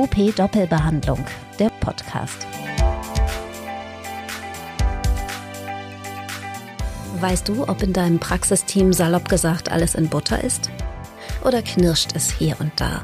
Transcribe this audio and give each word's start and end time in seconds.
UP 0.00 0.34
Doppelbehandlung, 0.34 1.22
der 1.58 1.68
Podcast. 1.68 2.46
Weißt 7.20 7.46
du, 7.46 7.68
ob 7.68 7.82
in 7.82 7.92
deinem 7.92 8.18
Praxisteam 8.18 8.94
salopp 8.94 9.28
gesagt 9.28 9.70
alles 9.70 9.94
in 9.94 10.08
Butter 10.08 10.42
ist? 10.42 10.70
Oder 11.44 11.60
knirscht 11.60 12.12
es 12.16 12.30
hier 12.30 12.56
und 12.60 12.72
da? 12.76 13.02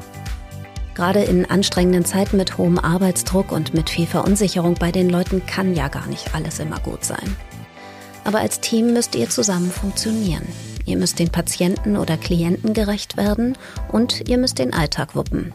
Gerade 0.95 1.21
in 1.21 1.45
anstrengenden 1.45 2.03
Zeiten 2.03 2.35
mit 2.35 2.57
hohem 2.57 2.79
Arbeitsdruck 2.79 3.51
und 3.51 3.75
mit 3.75 3.91
viel 3.91 4.07
Verunsicherung 4.07 4.73
bei 4.73 4.91
den 4.91 5.11
Leuten 5.11 5.45
kann 5.45 5.75
ja 5.75 5.89
gar 5.89 6.07
nicht 6.07 6.33
alles 6.33 6.57
immer 6.57 6.79
gut 6.79 7.05
sein. 7.05 7.35
Aber 8.23 8.39
als 8.39 8.59
Team 8.59 8.93
müsst 8.93 9.13
ihr 9.13 9.29
zusammen 9.29 9.69
funktionieren. 9.69 10.47
Ihr 10.85 10.97
müsst 10.97 11.19
den 11.19 11.29
Patienten 11.29 11.95
oder 11.95 12.17
Klienten 12.17 12.73
gerecht 12.73 13.17
werden 13.17 13.55
und 13.91 14.27
ihr 14.27 14.39
müsst 14.39 14.57
den 14.57 14.73
Alltag 14.73 15.15
wuppen. 15.15 15.53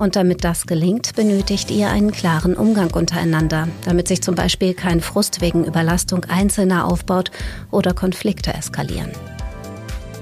Und 0.00 0.16
damit 0.16 0.44
das 0.44 0.66
gelingt, 0.66 1.14
benötigt 1.14 1.70
ihr 1.70 1.90
einen 1.90 2.10
klaren 2.10 2.56
Umgang 2.56 2.90
untereinander, 2.90 3.68
damit 3.84 4.08
sich 4.08 4.22
zum 4.22 4.34
Beispiel 4.34 4.72
kein 4.72 5.02
Frust 5.02 5.42
wegen 5.42 5.66
Überlastung 5.66 6.24
Einzelner 6.24 6.86
aufbaut 6.86 7.30
oder 7.70 7.92
Konflikte 7.92 8.54
eskalieren. 8.54 9.10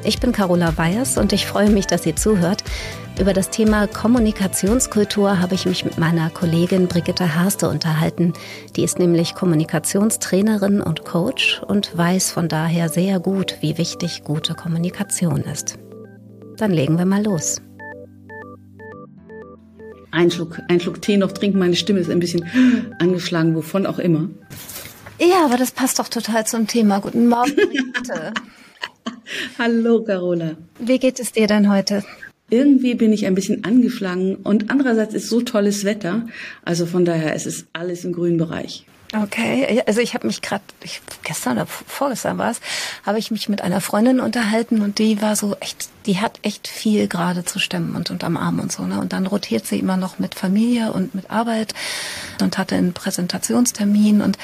Ich 0.02 0.18
bin 0.18 0.32
Carola 0.32 0.76
Weyers 0.76 1.16
und 1.16 1.32
ich 1.32 1.46
freue 1.46 1.70
mich, 1.70 1.86
dass 1.86 2.04
ihr 2.06 2.16
zuhört. 2.16 2.64
Über 3.20 3.32
das 3.32 3.50
Thema 3.50 3.86
Kommunikationskultur 3.86 5.38
habe 5.38 5.54
ich 5.54 5.64
mich 5.64 5.84
mit 5.84 5.96
meiner 5.96 6.28
Kollegin 6.30 6.88
Brigitte 6.88 7.36
Harste 7.36 7.68
unterhalten. 7.68 8.32
Die 8.74 8.82
ist 8.82 8.98
nämlich 8.98 9.36
Kommunikationstrainerin 9.36 10.80
und 10.80 11.04
Coach 11.04 11.62
und 11.64 11.96
weiß 11.96 12.32
von 12.32 12.48
daher 12.48 12.88
sehr 12.88 13.20
gut, 13.20 13.58
wie 13.60 13.78
wichtig 13.78 14.24
gute 14.24 14.54
Kommunikation 14.54 15.42
ist. 15.42 15.78
Dann 16.56 16.72
legen 16.72 16.98
wir 16.98 17.06
mal 17.06 17.22
los. 17.22 17.60
Ein 20.10 20.30
Schluck, 20.30 20.60
ein 20.68 20.80
Schluck 20.80 21.02
Tee 21.02 21.16
noch 21.16 21.32
trinken. 21.32 21.58
Meine 21.58 21.76
Stimme 21.76 22.00
ist 22.00 22.10
ein 22.10 22.20
bisschen 22.20 22.44
angeschlagen, 22.98 23.54
wovon 23.54 23.86
auch 23.86 23.98
immer. 23.98 24.28
Ja, 25.20 25.44
aber 25.44 25.56
das 25.56 25.72
passt 25.72 25.98
doch 25.98 26.08
total 26.08 26.46
zum 26.46 26.66
Thema. 26.66 27.00
Guten 27.00 27.28
Morgen, 27.28 27.54
Brigitte. 27.56 28.32
Hallo, 29.58 30.02
Carola. 30.02 30.56
Wie 30.78 30.98
geht 30.98 31.20
es 31.20 31.32
dir 31.32 31.46
denn 31.46 31.70
heute? 31.70 32.04
Irgendwie 32.50 32.94
bin 32.94 33.12
ich 33.12 33.26
ein 33.26 33.34
bisschen 33.34 33.64
angeschlagen 33.64 34.36
und 34.36 34.70
andererseits 34.70 35.12
ist 35.12 35.28
so 35.28 35.42
tolles 35.42 35.84
Wetter. 35.84 36.26
Also 36.64 36.86
von 36.86 37.04
daher 37.04 37.34
ist 37.34 37.46
es 37.46 37.66
alles 37.74 38.04
im 38.04 38.12
grünen 38.12 38.38
Bereich. 38.38 38.86
Okay, 39.16 39.82
also 39.86 40.02
ich 40.02 40.12
habe 40.12 40.26
mich 40.26 40.42
gerade, 40.42 40.62
gestern 41.22 41.54
oder 41.54 41.66
vorgestern 41.66 42.36
war 42.36 42.50
es, 42.50 42.60
habe 43.06 43.18
ich 43.18 43.30
mich 43.30 43.48
mit 43.48 43.62
einer 43.62 43.80
Freundin 43.80 44.20
unterhalten 44.20 44.82
und 44.82 44.98
die 44.98 45.22
war 45.22 45.34
so 45.34 45.56
echt, 45.60 45.88
die 46.04 46.20
hat 46.20 46.38
echt 46.42 46.68
viel 46.68 47.08
gerade 47.08 47.42
zu 47.42 47.58
stemmen 47.58 47.96
und 47.96 48.10
unterm 48.10 48.36
Arm 48.36 48.60
und 48.60 48.70
so. 48.70 48.82
Ne? 48.82 49.00
Und 49.00 49.14
dann 49.14 49.26
rotiert 49.26 49.66
sie 49.66 49.78
immer 49.78 49.96
noch 49.96 50.18
mit 50.18 50.34
Familie 50.34 50.92
und 50.92 51.14
mit 51.14 51.30
Arbeit 51.30 51.72
und 52.42 52.58
hatte 52.58 52.74
einen 52.74 52.92
Präsentationstermin 52.92 54.20
und 54.20 54.36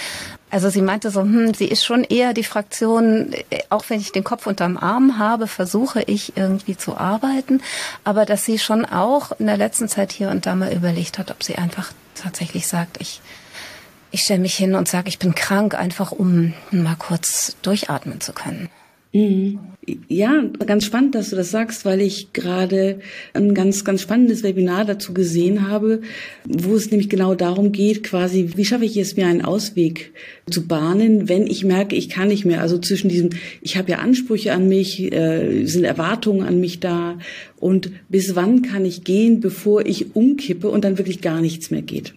also 0.51 0.70
sie 0.70 0.83
meinte 0.83 1.11
so, 1.11 1.23
hm, 1.23 1.53
sie 1.53 1.67
ist 1.67 1.85
schon 1.85 2.05
eher 2.05 2.33
die 2.33 2.45
Fraktion, 2.45 3.35
auch 3.70 3.85
wenn 3.89 4.01
ich 4.01 4.12
den 4.12 4.25
Kopf 4.25 4.47
unterm 4.47 4.79
Arm 4.79 5.19
habe, 5.19 5.47
versuche 5.47 6.03
ich 6.03 6.37
irgendwie 6.37 6.77
zu 6.77 6.97
arbeiten, 6.97 7.61
aber 8.05 8.25
dass 8.25 8.45
sie 8.45 8.59
schon 8.59 8.87
auch 8.87 9.33
in 9.39 9.47
der 9.47 9.57
letzten 9.57 9.89
Zeit 9.89 10.12
hier 10.12 10.31
und 10.31 10.47
da 10.47 10.55
mal 10.55 10.73
überlegt 10.73 11.19
hat, 11.19 11.31
ob 11.33 11.42
sie 11.42 11.57
einfach 11.57 11.92
tatsächlich 12.15 12.67
sagt, 12.67 12.98
ich 13.01 13.20
ich 14.15 14.20
stelle 14.20 14.41
mich 14.41 14.55
hin 14.55 14.77
und 14.77 14.87
sage, 14.87 15.09
ich 15.09 15.19
bin 15.19 15.34
krank, 15.34 15.75
einfach 15.75 16.12
um 16.12 16.55
mal 16.70 16.95
kurz 16.95 17.57
durchatmen 17.62 18.20
zu 18.20 18.33
können. 18.33 18.69
Mhm. 19.12 19.59
Ja, 20.09 20.43
ganz 20.67 20.84
spannend, 20.84 21.17
dass 21.17 21.31
du 21.31 21.37
das 21.37 21.51
sagst, 21.51 21.84
weil 21.84 22.01
ich 22.01 22.33
gerade 22.33 23.01
ein 23.33 23.55
ganz, 23.55 23.85
ganz 23.85 24.03
spannendes 24.03 24.45
Webinar 24.45 24.85
dazu 24.85 25.12
gesehen 25.15 25.69
habe, 25.69 26.01
wo 26.45 26.75
es 26.75 26.91
nämlich 26.91 27.09
genau 27.09 27.35
darum 27.35 27.73
geht, 27.73 28.05
quasi, 28.05 28.51
wie 28.55 28.65
schaffe 28.65 28.85
ich 28.85 28.97
es 28.97 29.17
mir 29.17 29.27
einen 29.27 29.45
Ausweg 29.45 30.12
zu 30.48 30.67
bahnen, 30.67 31.29
wenn 31.29 31.47
ich 31.48 31.64
merke, 31.64 31.96
ich 31.96 32.08
kann 32.08 32.29
nicht 32.29 32.45
mehr. 32.45 32.61
Also 32.61 32.79
zwischen 32.79 33.08
diesem, 33.08 33.31
ich 33.63 33.77
habe 33.77 33.91
ja 33.91 33.98
Ansprüche 33.98 34.52
an 34.52 34.69
mich, 34.69 35.13
äh, 35.13 35.64
sind 35.67 35.85
Erwartungen 35.85 36.46
an 36.46 36.61
mich 36.61 36.79
da 36.81 37.19
und 37.57 37.91
bis 38.08 38.36
wann 38.36 38.63
kann 38.63 38.85
ich 38.85 39.05
gehen, 39.05 39.41
bevor 39.41 39.85
ich 39.85 40.14
umkippe 40.14 40.69
und 40.69 40.85
dann 40.85 40.98
wirklich 40.98 41.20
gar 41.20 41.41
nichts 41.41 41.70
mehr 41.70 41.83
geht. 41.83 42.14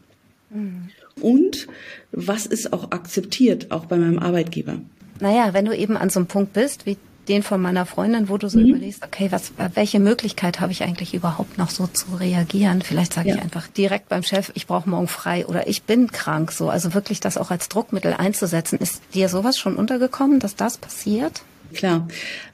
Mhm 0.52 0.87
und 1.22 1.67
was 2.11 2.45
ist 2.45 2.73
auch 2.73 2.91
akzeptiert, 2.91 3.72
auch 3.72 3.85
bei 3.85 3.97
meinem 3.97 4.19
Arbeitgeber. 4.19 4.79
Naja, 5.19 5.53
wenn 5.53 5.66
du 5.66 5.75
eben 5.75 5.97
an 5.97 6.09
so 6.09 6.19
einem 6.19 6.28
Punkt 6.28 6.53
bist, 6.53 6.85
wie 6.85 6.97
den 7.28 7.44
von 7.44 7.61
meiner 7.61 7.85
Freundin, 7.85 8.29
wo 8.29 8.38
du 8.38 8.50
so 8.50 8.59
mhm. 8.59 8.67
überlegst, 8.67 9.03
okay, 9.03 9.28
was, 9.31 9.51
welche 9.73 10.00
Möglichkeit 10.00 10.59
habe 10.59 10.72
ich 10.72 10.83
eigentlich 10.83 11.13
überhaupt 11.13 11.57
noch 11.57 11.69
so 11.69 11.88
zu 11.88 12.16
reagieren? 12.16 12.81
Vielleicht 12.81 13.13
sage 13.13 13.29
ja. 13.29 13.35
ich 13.35 13.41
einfach 13.41 13.67
direkt 13.67 14.09
beim 14.09 14.23
Chef, 14.23 14.51
ich 14.55 14.67
brauche 14.67 14.89
morgen 14.89 15.07
frei 15.07 15.45
oder 15.45 15.67
ich 15.67 15.83
bin 15.83 16.11
krank. 16.11 16.51
So, 16.51 16.69
also 16.69 16.94
wirklich 16.94 17.19
das 17.19 17.38
auch 17.38 17.51
als 17.51 17.69
Druckmittel 17.69 18.13
einzusetzen. 18.13 18.79
Ist 18.79 19.01
dir 19.13 19.29
sowas 19.29 19.57
schon 19.57 19.75
untergekommen, 19.75 20.39
dass 20.39 20.55
das 20.55 20.78
passiert? 20.78 21.41
Klar. 21.73 22.07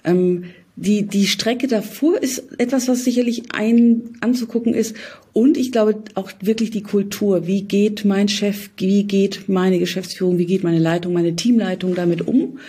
Ähm, 0.03 0.45
die, 0.75 1.03
die 1.03 1.27
Strecke 1.27 1.67
davor 1.67 2.21
ist 2.21 2.59
etwas, 2.59 2.87
was 2.87 3.03
sicherlich 3.03 3.53
ein 3.53 4.17
anzugucken 4.21 4.73
ist. 4.73 4.95
Und 5.31 5.57
ich 5.57 5.71
glaube 5.71 6.03
auch 6.15 6.31
wirklich 6.41 6.71
die 6.71 6.81
Kultur. 6.83 7.45
Wie 7.45 7.63
geht 7.63 8.05
mein 8.05 8.27
Chef, 8.27 8.69
wie 8.77 9.03
geht 9.03 9.47
meine 9.47 9.79
Geschäftsführung, 9.79 10.37
wie 10.37 10.45
geht 10.45 10.63
meine 10.63 10.79
Leitung, 10.79 11.13
meine 11.13 11.35
Teamleitung 11.35 11.93
damit 11.95 12.27
um? 12.27 12.59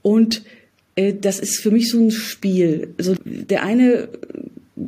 Und 0.00 0.42
äh, 0.94 1.12
das 1.18 1.38
ist 1.38 1.60
für 1.60 1.70
mich 1.70 1.90
so 1.90 1.98
ein 1.98 2.10
Spiel. 2.10 2.94
Also 2.98 3.16
der 3.24 3.62
eine 3.62 4.08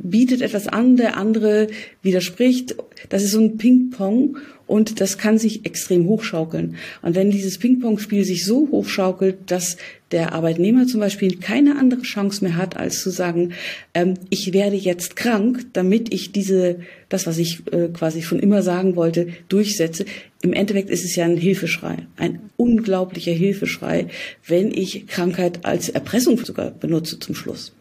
bietet 0.02 0.42
etwas 0.42 0.68
an, 0.68 0.96
der 0.96 1.16
andere 1.16 1.68
widerspricht. 2.02 2.76
Das 3.08 3.22
ist 3.22 3.32
so 3.32 3.40
ein 3.40 3.56
Ping-Pong 3.56 4.38
und 4.66 5.00
das 5.00 5.18
kann 5.18 5.38
sich 5.38 5.66
extrem 5.66 6.06
hochschaukeln. 6.06 6.76
Und 7.02 7.14
wenn 7.14 7.30
dieses 7.30 7.58
Ping-Pong-Spiel 7.58 8.24
sich 8.24 8.44
so 8.44 8.68
hochschaukelt, 8.70 9.50
dass 9.50 9.76
der 10.10 10.32
Arbeitnehmer 10.32 10.86
zum 10.86 11.00
Beispiel 11.00 11.36
keine 11.38 11.76
andere 11.78 12.02
Chance 12.02 12.44
mehr 12.44 12.56
hat, 12.56 12.76
als 12.76 13.02
zu 13.02 13.10
sagen, 13.10 13.52
ähm, 13.92 14.14
ich 14.30 14.52
werde 14.52 14.76
jetzt 14.76 15.16
krank, 15.16 15.66
damit 15.72 16.14
ich 16.14 16.32
diese, 16.32 16.80
das, 17.08 17.26
was 17.26 17.38
ich 17.38 17.62
äh, 17.72 17.88
quasi 17.88 18.22
schon 18.22 18.38
immer 18.38 18.62
sagen 18.62 18.96
wollte, 18.96 19.28
durchsetze. 19.48 20.06
Im 20.40 20.52
Endeffekt 20.52 20.88
ist 20.88 21.04
es 21.04 21.16
ja 21.16 21.24
ein 21.24 21.36
Hilfeschrei, 21.36 22.06
ein 22.16 22.38
unglaublicher 22.56 23.32
Hilfeschrei, 23.32 24.06
wenn 24.46 24.70
ich 24.72 25.06
Krankheit 25.06 25.64
als 25.64 25.88
Erpressung 25.88 26.42
sogar 26.42 26.70
benutze 26.70 27.18
zum 27.18 27.34
Schluss. 27.34 27.74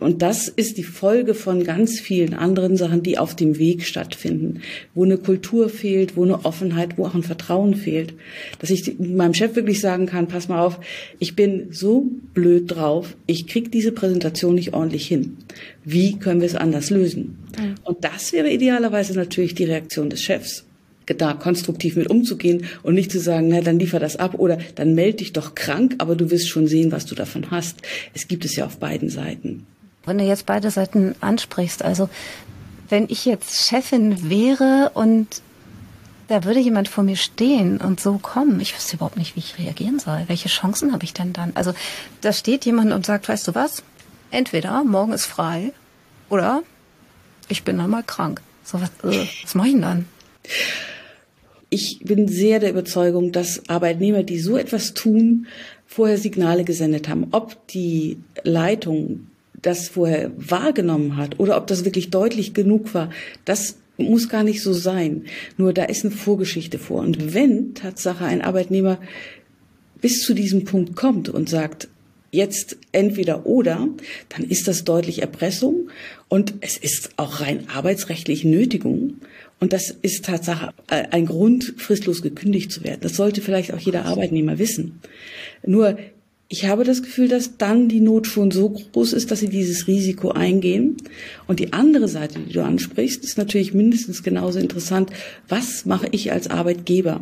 Und 0.00 0.22
das 0.22 0.48
ist 0.48 0.78
die 0.78 0.82
Folge 0.82 1.34
von 1.34 1.64
ganz 1.64 2.00
vielen 2.00 2.34
anderen 2.34 2.76
Sachen, 2.76 3.02
die 3.02 3.18
auf 3.18 3.36
dem 3.36 3.58
Weg 3.58 3.84
stattfinden, 3.84 4.62
wo 4.94 5.04
eine 5.04 5.18
Kultur 5.18 5.68
fehlt, 5.68 6.16
wo 6.16 6.24
eine 6.24 6.44
Offenheit, 6.44 6.96
wo 6.96 7.06
auch 7.06 7.14
ein 7.14 7.22
Vertrauen 7.22 7.74
fehlt. 7.74 8.14
Dass 8.58 8.70
ich 8.70 8.98
meinem 8.98 9.34
Chef 9.34 9.54
wirklich 9.56 9.80
sagen 9.80 10.06
kann, 10.06 10.26
pass 10.26 10.48
mal 10.48 10.60
auf, 10.60 10.80
ich 11.18 11.36
bin 11.36 11.68
so 11.70 12.06
blöd 12.34 12.70
drauf, 12.70 13.14
ich 13.26 13.46
krieg 13.46 13.70
diese 13.70 13.92
Präsentation 13.92 14.54
nicht 14.54 14.72
ordentlich 14.72 15.06
hin. 15.06 15.36
Wie 15.84 16.18
können 16.18 16.40
wir 16.40 16.46
es 16.46 16.56
anders 16.56 16.90
lösen? 16.90 17.38
Mhm. 17.58 17.74
Und 17.84 18.04
das 18.04 18.32
wäre 18.32 18.50
idealerweise 18.50 19.14
natürlich 19.14 19.54
die 19.54 19.64
Reaktion 19.64 20.10
des 20.10 20.22
Chefs 20.22 20.64
da 21.16 21.32
konstruktiv 21.32 21.96
mit 21.96 22.08
umzugehen 22.08 22.66
und 22.82 22.94
nicht 22.94 23.10
zu 23.10 23.18
sagen, 23.18 23.48
na, 23.48 23.60
dann 23.60 23.78
liefer 23.78 23.98
das 23.98 24.16
ab 24.16 24.34
oder 24.38 24.58
dann 24.76 24.94
melde 24.94 25.18
dich 25.18 25.32
doch 25.32 25.54
krank, 25.54 25.96
aber 25.98 26.14
du 26.14 26.30
wirst 26.30 26.48
schon 26.48 26.66
sehen, 26.66 26.92
was 26.92 27.06
du 27.06 27.14
davon 27.14 27.50
hast. 27.50 27.78
Es 28.14 28.28
gibt 28.28 28.44
es 28.44 28.56
ja 28.56 28.66
auf 28.66 28.78
beiden 28.78 29.08
Seiten. 29.08 29.66
Wenn 30.04 30.18
du 30.18 30.24
jetzt 30.24 30.46
beide 30.46 30.70
Seiten 30.70 31.14
ansprichst, 31.20 31.84
also 31.84 32.08
wenn 32.88 33.06
ich 33.08 33.24
jetzt 33.24 33.68
Chefin 33.68 34.28
wäre 34.30 34.90
und 34.94 35.42
da 36.28 36.44
würde 36.44 36.60
jemand 36.60 36.88
vor 36.88 37.02
mir 37.02 37.16
stehen 37.16 37.78
und 37.78 38.00
so 38.00 38.18
kommen, 38.18 38.60
ich 38.60 38.74
wüsste 38.74 38.96
überhaupt 38.96 39.16
nicht, 39.16 39.34
wie 39.34 39.40
ich 39.40 39.58
reagieren 39.58 39.98
soll. 39.98 40.24
Welche 40.28 40.48
Chancen 40.48 40.92
habe 40.92 41.04
ich 41.04 41.12
denn 41.12 41.32
dann? 41.32 41.52
Also 41.54 41.74
da 42.20 42.32
steht 42.32 42.64
jemand 42.64 42.92
und 42.92 43.04
sagt, 43.04 43.28
weißt 43.28 43.48
du 43.48 43.54
was? 43.54 43.82
Entweder 44.30 44.84
morgen 44.84 45.12
ist 45.12 45.26
frei 45.26 45.72
oder 46.28 46.62
ich 47.48 47.64
bin 47.64 47.78
dann 47.78 47.90
mal 47.90 48.04
krank. 48.04 48.42
So 48.62 48.80
was, 48.80 48.90
äh, 49.02 49.26
was 49.42 49.54
mache 49.54 49.68
ich 49.68 49.72
denn 49.74 49.82
dann? 49.82 50.04
Ich 51.68 52.00
bin 52.04 52.28
sehr 52.28 52.60
der 52.60 52.70
Überzeugung, 52.70 53.32
dass 53.32 53.68
Arbeitnehmer, 53.68 54.22
die 54.22 54.38
so 54.38 54.56
etwas 54.56 54.94
tun, 54.94 55.46
vorher 55.86 56.18
Signale 56.18 56.62
gesendet 56.64 57.08
haben. 57.08 57.28
Ob 57.32 57.66
die 57.68 58.18
Leitung 58.44 59.29
das 59.62 59.88
vorher 59.88 60.30
wahrgenommen 60.36 61.16
hat 61.16 61.38
oder 61.38 61.56
ob 61.56 61.66
das 61.66 61.84
wirklich 61.84 62.10
deutlich 62.10 62.54
genug 62.54 62.94
war, 62.94 63.10
das 63.44 63.76
muss 63.96 64.28
gar 64.28 64.42
nicht 64.42 64.62
so 64.62 64.72
sein. 64.72 65.24
Nur 65.56 65.72
da 65.72 65.84
ist 65.84 66.04
eine 66.04 66.14
Vorgeschichte 66.14 66.78
vor. 66.78 67.00
Und 67.00 67.34
wenn 67.34 67.74
Tatsache 67.74 68.24
ein 68.24 68.42
Arbeitnehmer 68.42 68.98
bis 70.00 70.20
zu 70.20 70.34
diesem 70.34 70.64
Punkt 70.64 70.96
kommt 70.96 71.28
und 71.28 71.48
sagt, 71.48 71.88
jetzt 72.32 72.76
entweder 72.92 73.46
oder, 73.46 73.88
dann 74.28 74.44
ist 74.44 74.68
das 74.68 74.84
deutlich 74.84 75.20
Erpressung 75.20 75.90
und 76.28 76.54
es 76.60 76.76
ist 76.76 77.10
auch 77.16 77.40
rein 77.40 77.68
arbeitsrechtlich 77.68 78.44
Nötigung. 78.44 79.14
Und 79.58 79.72
das 79.72 79.90
ist 80.02 80.24
Tatsache 80.24 80.72
ein 80.86 81.26
Grund, 81.26 81.74
fristlos 81.76 82.22
gekündigt 82.22 82.72
zu 82.72 82.82
werden. 82.82 83.00
Das 83.02 83.16
sollte 83.16 83.42
vielleicht 83.42 83.74
auch 83.74 83.78
jeder 83.78 84.06
Arbeitnehmer 84.06 84.58
wissen. 84.58 85.00
Nur 85.66 85.98
ich 86.52 86.66
habe 86.66 86.82
das 86.82 87.04
Gefühl, 87.04 87.28
dass 87.28 87.58
dann 87.58 87.88
die 87.88 88.00
Not 88.00 88.26
schon 88.26 88.50
so 88.50 88.70
groß 88.70 89.12
ist, 89.12 89.30
dass 89.30 89.38
sie 89.38 89.48
dieses 89.48 89.86
Risiko 89.86 90.32
eingehen. 90.32 90.96
Und 91.46 91.60
die 91.60 91.72
andere 91.72 92.08
Seite, 92.08 92.40
die 92.40 92.52
du 92.52 92.64
ansprichst, 92.64 93.22
ist 93.22 93.38
natürlich 93.38 93.72
mindestens 93.72 94.24
genauso 94.24 94.58
interessant. 94.58 95.10
Was 95.48 95.86
mache 95.86 96.08
ich 96.10 96.32
als 96.32 96.50
Arbeitgeber? 96.50 97.20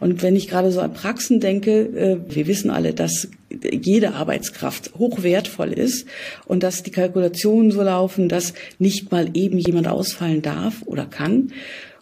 Und 0.00 0.22
wenn 0.22 0.34
ich 0.34 0.48
gerade 0.48 0.72
so 0.72 0.80
an 0.80 0.94
Praxen 0.94 1.40
denke, 1.40 1.70
äh, 1.70 2.34
wir 2.34 2.46
wissen 2.46 2.70
alle, 2.70 2.94
dass 2.94 3.28
jede 3.70 4.14
Arbeitskraft 4.14 4.94
hochwertvoll 4.96 5.72
ist 5.74 6.06
und 6.46 6.62
dass 6.62 6.82
die 6.82 6.90
Kalkulationen 6.90 7.72
so 7.72 7.82
laufen, 7.82 8.30
dass 8.30 8.54
nicht 8.78 9.12
mal 9.12 9.28
eben 9.34 9.58
jemand 9.58 9.88
ausfallen 9.88 10.40
darf 10.40 10.82
oder 10.86 11.04
kann. 11.04 11.52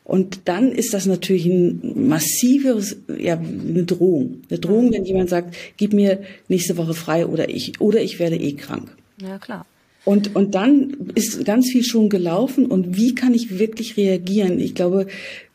Und 0.08 0.48
dann 0.48 0.72
ist 0.72 0.94
das 0.94 1.04
natürlich 1.04 1.44
ein 1.44 2.08
massives, 2.08 2.96
ja, 3.18 3.38
eine 3.38 3.84
Drohung. 3.84 4.40
Eine 4.48 4.58
Drohung, 4.58 4.90
wenn 4.90 5.04
jemand 5.04 5.28
sagt, 5.28 5.54
gib 5.76 5.92
mir 5.92 6.22
nächste 6.48 6.78
Woche 6.78 6.94
frei 6.94 7.26
oder 7.26 7.50
ich, 7.50 7.78
oder 7.78 8.00
ich 8.00 8.18
werde 8.18 8.36
eh 8.36 8.54
krank. 8.54 8.96
Ja, 9.20 9.36
klar. 9.36 9.66
Und, 10.06 10.34
und 10.34 10.54
dann 10.54 11.12
ist 11.14 11.44
ganz 11.44 11.70
viel 11.70 11.84
schon 11.84 12.08
gelaufen. 12.08 12.64
Und 12.64 12.96
wie 12.96 13.14
kann 13.14 13.34
ich 13.34 13.58
wirklich 13.58 13.98
reagieren? 13.98 14.58
Ich 14.58 14.74
glaube, 14.74 15.08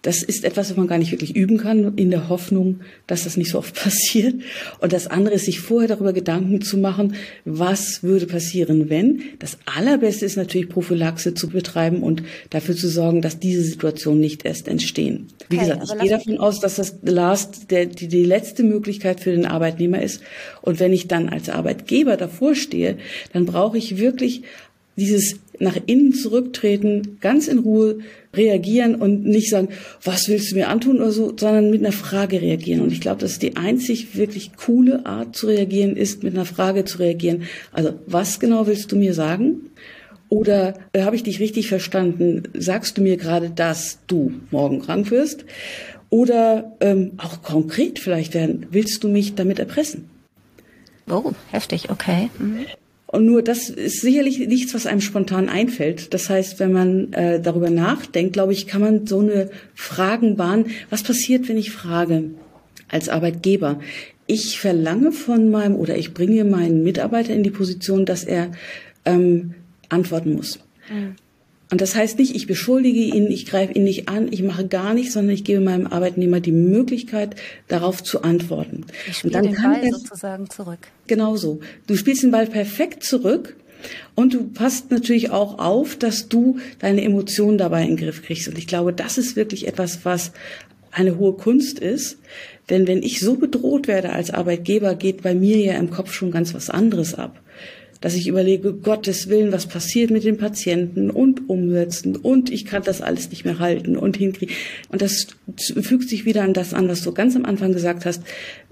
das 0.03 0.21
ist 0.21 0.43
etwas, 0.43 0.69
was 0.69 0.77
man 0.77 0.87
gar 0.87 0.97
nicht 0.97 1.11
wirklich 1.11 1.35
üben 1.35 1.57
kann, 1.57 1.95
in 1.95 2.11
der 2.11 2.27
Hoffnung, 2.29 2.81
dass 3.07 3.23
das 3.23 3.37
nicht 3.37 3.49
so 3.49 3.57
oft 3.57 3.73
passiert. 3.83 4.35
Und 4.79 4.93
das 4.93 5.07
andere 5.07 5.35
ist, 5.35 5.45
sich 5.45 5.61
vorher 5.61 5.87
darüber 5.87 6.13
Gedanken 6.13 6.61
zu 6.61 6.77
machen, 6.77 7.15
was 7.45 8.03
würde 8.03 8.27
passieren, 8.27 8.89
wenn. 8.89 9.23
Das 9.39 9.57
Allerbeste 9.65 10.25
ist 10.25 10.35
natürlich, 10.35 10.69
Prophylaxe 10.69 11.33
zu 11.33 11.49
betreiben 11.49 12.03
und 12.03 12.21
dafür 12.49 12.75
zu 12.75 12.89
sorgen, 12.89 13.21
dass 13.21 13.39
diese 13.39 13.63
Situationen 13.63 14.19
nicht 14.19 14.45
erst 14.45 14.67
entstehen. 14.67 15.27
Wie 15.49 15.55
okay, 15.55 15.69
gesagt, 15.69 15.89
ich 15.93 16.01
gehe 16.01 16.09
davon 16.09 16.37
aus, 16.37 16.59
dass 16.59 16.75
das 16.75 16.97
Last, 17.03 17.71
der, 17.71 17.85
die, 17.85 18.09
die 18.09 18.25
letzte 18.25 18.63
Möglichkeit 18.63 19.21
für 19.21 19.31
den 19.31 19.45
Arbeitnehmer 19.45 20.01
ist. 20.01 20.21
Und 20.61 20.81
wenn 20.81 20.91
ich 20.91 21.07
dann 21.07 21.29
als 21.29 21.49
Arbeitgeber 21.49 22.17
davor 22.17 22.55
stehe, 22.55 22.97
dann 23.31 23.45
brauche 23.45 23.77
ich 23.77 23.97
wirklich 23.97 24.43
dieses 24.95 25.35
nach 25.59 25.77
innen 25.85 26.13
zurücktreten, 26.13 27.17
ganz 27.21 27.47
in 27.47 27.59
Ruhe 27.59 27.99
reagieren 28.35 28.95
und 28.95 29.25
nicht 29.25 29.49
sagen, 29.49 29.69
was 30.01 30.27
willst 30.27 30.51
du 30.51 30.55
mir 30.55 30.67
antun 30.67 30.97
oder 30.97 31.11
so, 31.11 31.33
sondern 31.37 31.69
mit 31.69 31.81
einer 31.81 31.91
Frage 31.91 32.41
reagieren. 32.41 32.81
Und 32.81 32.91
ich 32.91 33.01
glaube, 33.01 33.21
dass 33.21 33.39
die 33.39 33.55
einzig 33.55 34.15
wirklich 34.15 34.55
coole 34.55 35.05
Art 35.05 35.35
zu 35.35 35.47
reagieren 35.47 35.95
ist, 35.95 36.23
mit 36.23 36.33
einer 36.33 36.45
Frage 36.45 36.85
zu 36.85 36.99
reagieren. 36.99 37.43
Also, 37.71 37.93
was 38.07 38.39
genau 38.39 38.67
willst 38.67 38.91
du 38.91 38.95
mir 38.95 39.13
sagen? 39.13 39.69
Oder 40.29 40.73
äh, 40.93 41.03
habe 41.03 41.15
ich 41.15 41.23
dich 41.23 41.39
richtig 41.39 41.67
verstanden? 41.67 42.43
Sagst 42.55 42.97
du 42.97 43.01
mir 43.01 43.17
gerade, 43.17 43.51
dass 43.51 43.99
du 44.07 44.33
morgen 44.49 44.81
krank 44.81 45.11
wirst? 45.11 45.45
Oder 46.09 46.75
ähm, 46.79 47.11
auch 47.17 47.41
konkret 47.43 47.99
vielleicht 47.99 48.33
werden, 48.33 48.65
willst 48.71 49.03
du 49.03 49.09
mich 49.09 49.35
damit 49.35 49.59
erpressen? 49.59 50.09
Oh, 51.09 51.33
heftig, 51.51 51.89
okay. 51.89 52.29
Mhm. 52.39 52.65
Und 53.13 53.27
nur 53.27 53.43
das 53.43 53.69
ist 53.69 54.01
sicherlich 54.01 54.39
nichts, 54.39 54.73
was 54.73 54.87
einem 54.87 54.99
spontan 54.99 55.47
einfällt. 55.47 56.15
Das 56.15 56.31
heißt, 56.31 56.59
wenn 56.59 56.73
man 56.73 57.13
äh, 57.13 57.39
darüber 57.39 57.69
nachdenkt, 57.69 58.33
glaube 58.33 58.53
ich, 58.53 58.65
kann 58.65 58.81
man 58.81 59.05
so 59.05 59.19
eine 59.19 59.51
Fragenbahn, 59.75 60.65
was 60.89 61.03
passiert, 61.03 61.47
wenn 61.47 61.57
ich 61.57 61.69
frage 61.69 62.31
als 62.87 63.09
Arbeitgeber? 63.09 63.79
Ich 64.25 64.59
verlange 64.59 65.11
von 65.11 65.51
meinem 65.51 65.75
oder 65.75 65.95
ich 65.95 66.15
bringe 66.15 66.43
meinen 66.43 66.83
Mitarbeiter 66.83 67.35
in 67.35 67.43
die 67.43 67.51
Position, 67.51 68.07
dass 68.07 68.23
er 68.23 68.51
ähm, 69.05 69.53
antworten 69.89 70.33
muss. 70.33 70.57
Mhm. 70.91 71.13
Und 71.73 71.81
das 71.81 71.95
heißt 71.95 72.19
nicht, 72.19 72.35
ich 72.35 72.45
beschuldige 72.45 72.99
ihn, 72.99 73.31
ich 73.31 73.47
greife 73.47 73.73
ihn 73.73 73.83
nicht 73.83 74.07
an, 74.07 74.31
ich 74.31 74.43
mache 74.43 74.67
gar 74.67 74.93
nichts, 74.93 75.13
sondern 75.13 75.33
ich 75.33 75.43
gebe 75.43 75.59
meinem 75.59 75.87
Arbeitnehmer 75.87 76.39
die 76.39 76.51
Möglichkeit, 76.51 77.35
darauf 77.67 78.03
zu 78.03 78.21
antworten. 78.21 78.85
Ich 79.07 79.17
spiele 79.17 79.41
den 79.41 79.55
Ball 79.55 79.79
er, 79.81 79.89
sozusagen 79.89 80.47
zurück. 80.51 80.77
Genauso. 81.07 81.61
Du 81.87 81.95
spielst 81.95 82.21
den 82.21 82.29
Ball 82.29 82.45
perfekt 82.45 83.03
zurück 83.03 83.55
und 84.13 84.35
du 84.35 84.43
passt 84.43 84.91
natürlich 84.91 85.31
auch 85.31 85.57
auf, 85.57 85.95
dass 85.95 86.29
du 86.29 86.59
deine 86.77 87.03
Emotionen 87.03 87.57
dabei 87.57 87.81
in 87.81 87.95
den 87.95 87.97
Griff 87.97 88.21
kriegst. 88.21 88.47
Und 88.47 88.59
ich 88.59 88.67
glaube, 88.67 88.93
das 88.93 89.17
ist 89.17 89.35
wirklich 89.35 89.67
etwas, 89.67 90.05
was 90.05 90.31
eine 90.91 91.17
hohe 91.17 91.33
Kunst 91.33 91.79
ist. 91.79 92.19
Denn 92.69 92.85
wenn 92.87 93.01
ich 93.01 93.19
so 93.19 93.33
bedroht 93.33 93.87
werde 93.87 94.11
als 94.11 94.29
Arbeitgeber, 94.29 94.93
geht 94.93 95.23
bei 95.23 95.33
mir 95.33 95.57
ja 95.57 95.73
im 95.73 95.89
Kopf 95.89 96.13
schon 96.13 96.29
ganz 96.29 96.53
was 96.53 96.69
anderes 96.69 97.15
ab 97.15 97.39
dass 98.03 98.15
ich 98.15 98.27
überlege, 98.27 98.73
Gottes 98.73 99.29
Willen, 99.29 99.53
was 99.53 99.65
passiert 99.65 100.11
mit 100.11 100.25
den 100.25 100.35
Patienten 100.35 101.09
und 101.09 101.49
umsetzen 101.49 102.17
und 102.17 102.51
ich 102.51 102.65
kann 102.65 102.83
das 102.83 103.01
alles 103.01 103.29
nicht 103.29 103.45
mehr 103.45 103.59
halten 103.59 103.95
und 103.95 104.17
hinkriegen. 104.17 104.53
Und 104.89 105.01
das 105.01 105.27
fügt 105.55 106.09
sich 106.09 106.25
wieder 106.25 106.43
an 106.43 106.53
das 106.53 106.73
an, 106.73 106.89
was 106.89 107.01
du 107.01 107.13
ganz 107.13 107.37
am 107.37 107.45
Anfang 107.45 107.71
gesagt 107.71 108.03
hast. 108.03 108.21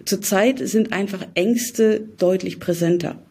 Zurzeit 0.03 0.59
sind 0.59 0.91
einfach 0.91 1.25
Ängste 1.33 2.01
deutlich 2.17 2.59
präsenter 2.59 3.21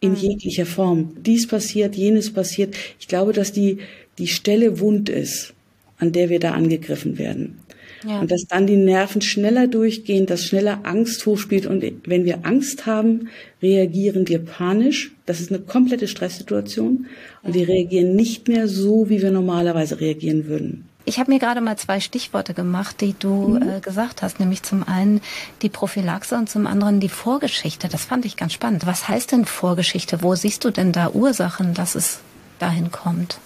in 0.00 0.12
mhm. 0.12 0.16
jeglicher 0.16 0.64
Form. 0.64 1.18
Dies 1.20 1.46
passiert, 1.46 1.96
jenes 1.96 2.32
passiert. 2.32 2.74
Ich 2.98 3.06
glaube, 3.06 3.34
dass 3.34 3.52
die, 3.52 3.76
die 4.16 4.28
Stelle 4.28 4.80
wund 4.80 5.10
ist, 5.10 5.52
an 5.98 6.12
der 6.12 6.30
wir 6.30 6.40
da 6.40 6.52
angegriffen 6.52 7.18
werden. 7.18 7.58
Ja. 8.06 8.20
Und 8.20 8.30
dass 8.30 8.46
dann 8.46 8.66
die 8.66 8.76
Nerven 8.76 9.22
schneller 9.22 9.66
durchgehen, 9.66 10.26
dass 10.26 10.44
schneller 10.44 10.80
Angst 10.84 11.24
hochspielt. 11.26 11.66
Und 11.66 11.84
wenn 12.06 12.24
wir 12.24 12.44
Angst 12.46 12.86
haben, 12.86 13.28
reagieren 13.62 14.28
wir 14.28 14.44
panisch. 14.44 15.12
Das 15.26 15.40
ist 15.40 15.50
eine 15.50 15.60
komplette 15.60 16.08
Stresssituation. 16.08 17.06
Und 17.42 17.54
wir 17.54 17.68
reagieren 17.68 18.14
nicht 18.16 18.48
mehr 18.48 18.68
so, 18.68 19.08
wie 19.08 19.22
wir 19.22 19.30
normalerweise 19.30 20.00
reagieren 20.00 20.46
würden. 20.46 20.88
Ich 21.04 21.18
habe 21.18 21.32
mir 21.32 21.40
gerade 21.40 21.60
mal 21.60 21.76
zwei 21.76 21.98
Stichworte 21.98 22.54
gemacht, 22.54 23.00
die 23.00 23.14
du 23.18 23.58
mhm. 23.58 23.68
äh, 23.68 23.80
gesagt 23.80 24.22
hast, 24.22 24.38
nämlich 24.38 24.62
zum 24.62 24.86
einen 24.86 25.20
die 25.62 25.68
Prophylaxe 25.68 26.36
und 26.36 26.48
zum 26.48 26.66
anderen 26.66 27.00
die 27.00 27.08
Vorgeschichte. 27.08 27.88
Das 27.88 28.04
fand 28.04 28.24
ich 28.24 28.36
ganz 28.36 28.52
spannend. 28.52 28.86
Was 28.86 29.08
heißt 29.08 29.32
denn 29.32 29.44
Vorgeschichte? 29.44 30.22
Wo 30.22 30.34
siehst 30.34 30.64
du 30.64 30.70
denn 30.70 30.92
da 30.92 31.10
Ursachen, 31.10 31.74
dass 31.74 31.96
es 31.96 32.20
dahin 32.60 32.92
kommt? 32.92 33.38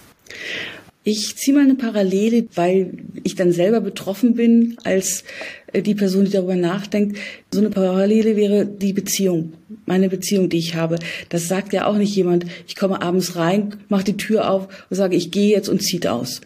Ich 1.09 1.37
ziehe 1.37 1.55
mal 1.55 1.63
eine 1.63 1.75
Parallele, 1.75 2.47
weil 2.53 2.91
ich 3.23 3.35
dann 3.35 3.53
selber 3.53 3.79
betroffen 3.79 4.33
bin 4.33 4.75
als 4.83 5.23
äh, 5.71 5.81
die 5.81 5.95
Person, 5.95 6.25
die 6.25 6.31
darüber 6.31 6.57
nachdenkt. 6.57 7.17
So 7.49 7.61
eine 7.61 7.69
Parallele 7.69 8.35
wäre 8.35 8.65
die 8.65 8.91
Beziehung, 8.91 9.53
meine 9.85 10.09
Beziehung, 10.09 10.49
die 10.49 10.57
ich 10.57 10.75
habe. 10.75 10.99
Das 11.29 11.47
sagt 11.47 11.71
ja 11.71 11.85
auch 11.85 11.95
nicht 11.95 12.13
jemand, 12.13 12.45
ich 12.67 12.75
komme 12.75 13.01
abends 13.01 13.37
rein, 13.37 13.75
mache 13.87 14.03
die 14.03 14.17
Tür 14.17 14.51
auf 14.51 14.67
und 14.89 14.97
sage, 14.97 15.15
ich 15.15 15.31
gehe 15.31 15.49
jetzt 15.49 15.69
und 15.69 15.81
zieht 15.81 16.07
aus. 16.07 16.41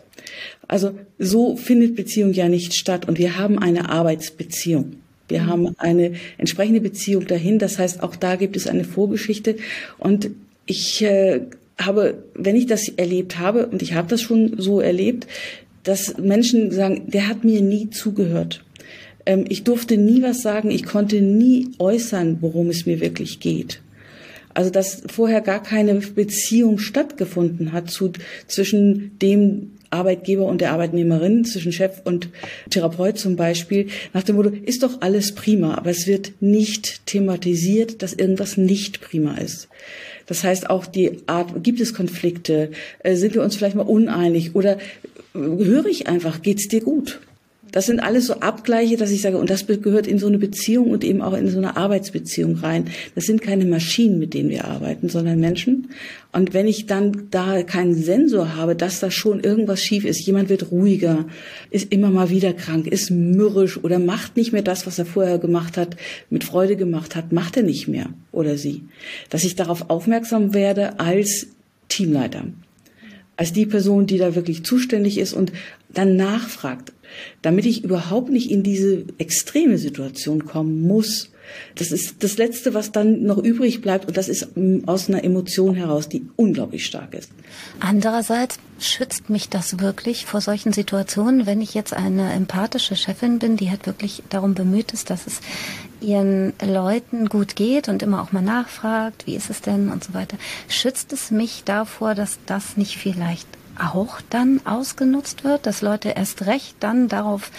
Also 0.68 0.92
so 1.18 1.58
findet 1.58 1.96
Beziehung 1.96 2.31
ja 2.34 2.48
nicht 2.48 2.75
statt 2.75 3.08
und 3.08 3.18
wir 3.18 3.40
haben 3.40 3.58
eine 3.58 3.90
Arbeitsbeziehung. 3.90 4.98
Wir 5.28 5.48
haben 5.48 5.74
eine 5.80 6.13
entsprechende 6.38 6.81
Beziehung 6.81 7.25
dahin. 7.25 7.58
Das 7.58 7.80
heißt, 7.80 8.04
auch 8.04 8.16
da 8.16 8.36
gibt 8.36 8.56
es 8.56 8.68
eine 8.68 8.84
Vorgeschichte 8.84 9.56
und 9.98 10.30
ich 10.68 11.02
äh, 11.02 11.48
habe, 11.86 12.24
wenn 12.33 12.56
ich 12.56 12.66
das 12.66 12.89
erlebt 12.89 13.39
habe, 13.39 13.68
und 13.68 13.81
ich 13.81 13.94
habe 13.94 14.07
das 14.07 14.22
schon 14.22 14.56
so 14.57 14.80
erlebt, 14.80 15.28
dass 15.83 16.18
Menschen 16.18 16.72
sagen, 16.72 17.03
der 17.08 17.27
hat 17.27 17.44
mir 17.44 17.62
nie 17.62 17.89
zugehört. 17.89 18.63
Ähm, 19.25 19.46
ich 19.50 19.63
durfte 19.63 19.98
nie 19.98 20.22
was 20.22 20.41
sagen, 20.41 20.72
ich 20.72 20.84
konnte 20.84 21.22
nie 21.22 21.70
äußern, 21.79 22.38
worum 22.41 22.70
es 22.70 22.86
mir 22.86 23.01
wirklich 23.01 23.39
geht. 23.39 23.82
Also 24.53 24.70
dass 24.70 25.03
vorher 25.08 25.41
gar 25.41 25.63
keine 25.63 25.96
Beziehung 25.96 26.77
stattgefunden 26.77 27.72
hat 27.72 27.89
zu, 27.89 28.12
zwischen 28.48 29.17
dem 29.20 29.72
Arbeitgeber 29.91 30.45
und 30.45 30.62
der 30.62 30.71
Arbeitnehmerin, 30.71 31.45
zwischen 31.45 31.71
Chef 31.71 32.01
und 32.03 32.29
Therapeut 32.69 33.17
zum 33.17 33.36
Beispiel, 33.36 33.88
nach 34.13 34.24
dem 34.24 34.38
Motto, 34.38 34.50
ist 34.50 34.83
doch 34.83 35.01
alles 35.01 35.36
prima, 35.36 35.75
aber 35.75 35.89
es 35.89 36.07
wird 36.07 36.33
nicht 36.39 37.05
thematisiert, 37.05 38.01
dass 38.01 38.13
irgendwas 38.13 38.57
nicht 38.57 39.01
prima 39.01 39.36
ist. 39.38 39.67
Das 40.25 40.43
heißt 40.43 40.69
auch 40.69 40.86
die 40.86 41.17
Art, 41.27 41.63
gibt 41.63 41.81
es 41.81 41.93
Konflikte? 41.93 42.71
Äh, 43.00 43.15
sind 43.15 43.36
wir 43.36 43.43
uns 43.43 43.55
vielleicht 43.55 43.75
mal 43.75 43.83
uneinig? 43.83 44.55
Oder 44.55 44.77
äh, 44.77 44.79
höre 45.33 45.88
ich 45.88 46.07
einfach, 46.07 46.41
geht's 46.41 46.67
dir 46.67 46.81
gut? 46.81 47.19
Das 47.72 47.86
sind 47.86 48.00
alles 48.01 48.28
so 48.28 48.36
Abgleiche, 48.36 48.98
dass 48.98 49.12
ich 49.12 49.22
sage, 49.22 49.38
und 49.38 49.50
das 49.50 49.66
gehört 49.66 50.08
in 50.08 50.20
so 50.20 50.28
eine 50.28 50.38
Beziehung 50.38 50.92
und 50.92 51.04
eben 51.04 51.22
auch 51.22 51.34
in 51.34 51.50
so 51.50 51.58
eine 51.58 51.78
Arbeitsbeziehung 51.78 52.56
rein. 52.56 52.86
Das 53.16 53.25
sind 53.25 53.42
keine 53.42 53.66
Maschinen, 53.66 54.20
mit 54.20 54.34
denen 54.34 54.50
wir 54.50 54.66
arbeiten, 54.66 55.10
sondern 55.10 55.40
Menschen. 55.40 55.90
Und 56.34 56.54
wenn 56.54 56.68
ich 56.68 56.86
dann 56.86 57.28
da 57.32 57.63
keinen 57.63 57.96
Sensor 57.96 58.56
habe, 58.56 58.75
dass 58.75 59.00
da 59.00 59.12
schon 59.12 59.42
irgendwas 59.42 59.82
schief 59.82 60.06
ist, 60.06 60.25
jemand 60.25 60.50
wird 60.50 60.72
ruhiger, 60.72 61.25
ist 61.70 61.92
immer 61.92 62.10
mal 62.10 62.30
wieder 62.30 62.54
krank, 62.54 62.88
ist 62.88 63.12
mürrisch 63.12 63.82
oder 63.84 64.00
macht 64.00 64.38
nicht 64.38 64.54
mehr 64.54 64.62
das, 64.62 64.86
was 64.86 65.00
er 65.00 65.06
vorher 65.06 65.40
gemacht 65.40 65.78
hat, 65.78 65.98
mit 66.30 66.44
Freude 66.44 66.75
gemacht 66.75 67.16
hat, 67.16 67.32
macht 67.32 67.58
er 67.58 67.63
nicht 67.63 67.88
mehr 67.88 68.08
oder 68.32 68.58
sie. 68.58 68.84
Dass 69.30 69.44
ich 69.44 69.56
darauf 69.56 69.90
aufmerksam 69.90 70.54
werde 70.54 71.00
als 71.00 71.48
Teamleiter 71.90 72.46
als 73.41 73.53
die 73.53 73.65
Person, 73.65 74.05
die 74.05 74.19
da 74.19 74.36
wirklich 74.36 74.63
zuständig 74.63 75.17
ist 75.17 75.33
und 75.33 75.51
dann 75.89 76.15
nachfragt, 76.15 76.93
damit 77.41 77.65
ich 77.65 77.83
überhaupt 77.83 78.29
nicht 78.29 78.51
in 78.51 78.62
diese 78.62 79.03
extreme 79.17 79.79
Situation 79.79 80.45
kommen 80.45 80.83
muss. 80.83 81.31
Das 81.74 81.91
ist 81.91 82.24
das 82.24 82.38
Letzte, 82.38 82.75
was 82.75 82.91
dann 82.91 83.24
noch 83.24 83.39
übrig 83.39 83.81
bleibt 83.81 84.07
und 84.07 84.15
das 84.15 84.29
ist 84.29 84.55
mm, 84.55 84.81
aus 84.86 85.10
einer 85.10 85.24
Emotion 85.24 85.74
heraus, 85.74 86.07
die 86.07 86.27
unglaublich 86.36 86.86
stark 86.86 87.15
ist. 87.15 87.31
Andererseits 87.79 88.60
schützt 88.79 89.31
mich 89.31 89.50
das 89.50 89.79
wirklich 89.79 90.27
vor 90.27 90.39
solchen 90.39 90.71
Situationen, 90.71 91.48
wenn 91.48 91.62
ich 91.62 91.74
jetzt 91.74 91.93
eine 91.93 92.31
empathische 92.33 92.95
Chefin 92.95 93.39
bin, 93.39 93.57
die 93.57 93.71
halt 93.71 93.88
wirklich 93.88 94.21
darum 94.29 94.53
bemüht 94.53 94.93
ist, 94.93 95.10
dass 95.10 95.25
es 95.25 95.41
ihren 96.01 96.53
Leuten 96.62 97.29
gut 97.29 97.55
geht 97.55 97.88
und 97.88 98.03
immer 98.03 98.22
auch 98.22 98.31
mal 98.31 98.41
nachfragt, 98.41 99.27
wie 99.27 99.36
ist 99.36 99.50
es 99.50 99.62
denn 99.62 99.89
und 99.89 100.03
so 100.03 100.13
weiter, 100.13 100.38
schützt 100.67 101.13
es 101.13 101.31
mich 101.31 101.63
davor, 101.63 102.15
dass 102.15 102.39
das 102.46 102.77
nicht 102.77 102.98
vielleicht 102.98 103.48
auch 103.79 104.22
dann 104.29 104.62
ausgenutzt 104.65 105.43
wird, 105.43 105.65
dass 105.65 105.81
Leute 105.81 106.10
erst 106.10 106.46
recht 106.46 106.75
dann 106.79 107.08
darauf 107.08 107.51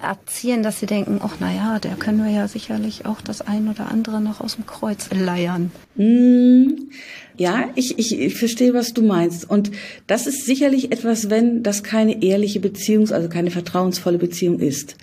abzielen, 0.00 0.62
dass 0.62 0.80
sie 0.80 0.86
denken, 0.86 1.20
ach 1.22 1.36
na 1.40 1.52
ja, 1.52 1.78
der 1.78 1.94
können 1.96 2.24
wir 2.24 2.30
ja 2.30 2.48
sicherlich 2.48 3.06
auch 3.06 3.20
das 3.20 3.40
ein 3.40 3.68
oder 3.68 3.90
andere 3.90 4.20
noch 4.20 4.40
aus 4.40 4.56
dem 4.56 4.66
Kreuz 4.66 5.08
leiern. 5.10 5.72
Mm, 5.96 6.90
ja, 7.36 7.70
ich, 7.74 7.98
ich, 7.98 8.18
ich 8.18 8.36
verstehe, 8.36 8.74
was 8.74 8.92
du 8.92 9.02
meinst. 9.02 9.48
Und 9.48 9.70
das 10.06 10.26
ist 10.26 10.44
sicherlich 10.44 10.92
etwas, 10.92 11.30
wenn 11.30 11.62
das 11.62 11.82
keine 11.82 12.22
ehrliche 12.22 12.60
Beziehung, 12.60 13.10
also 13.10 13.28
keine 13.28 13.50
vertrauensvolle 13.50 14.18
Beziehung 14.18 14.60
ist 14.60 14.96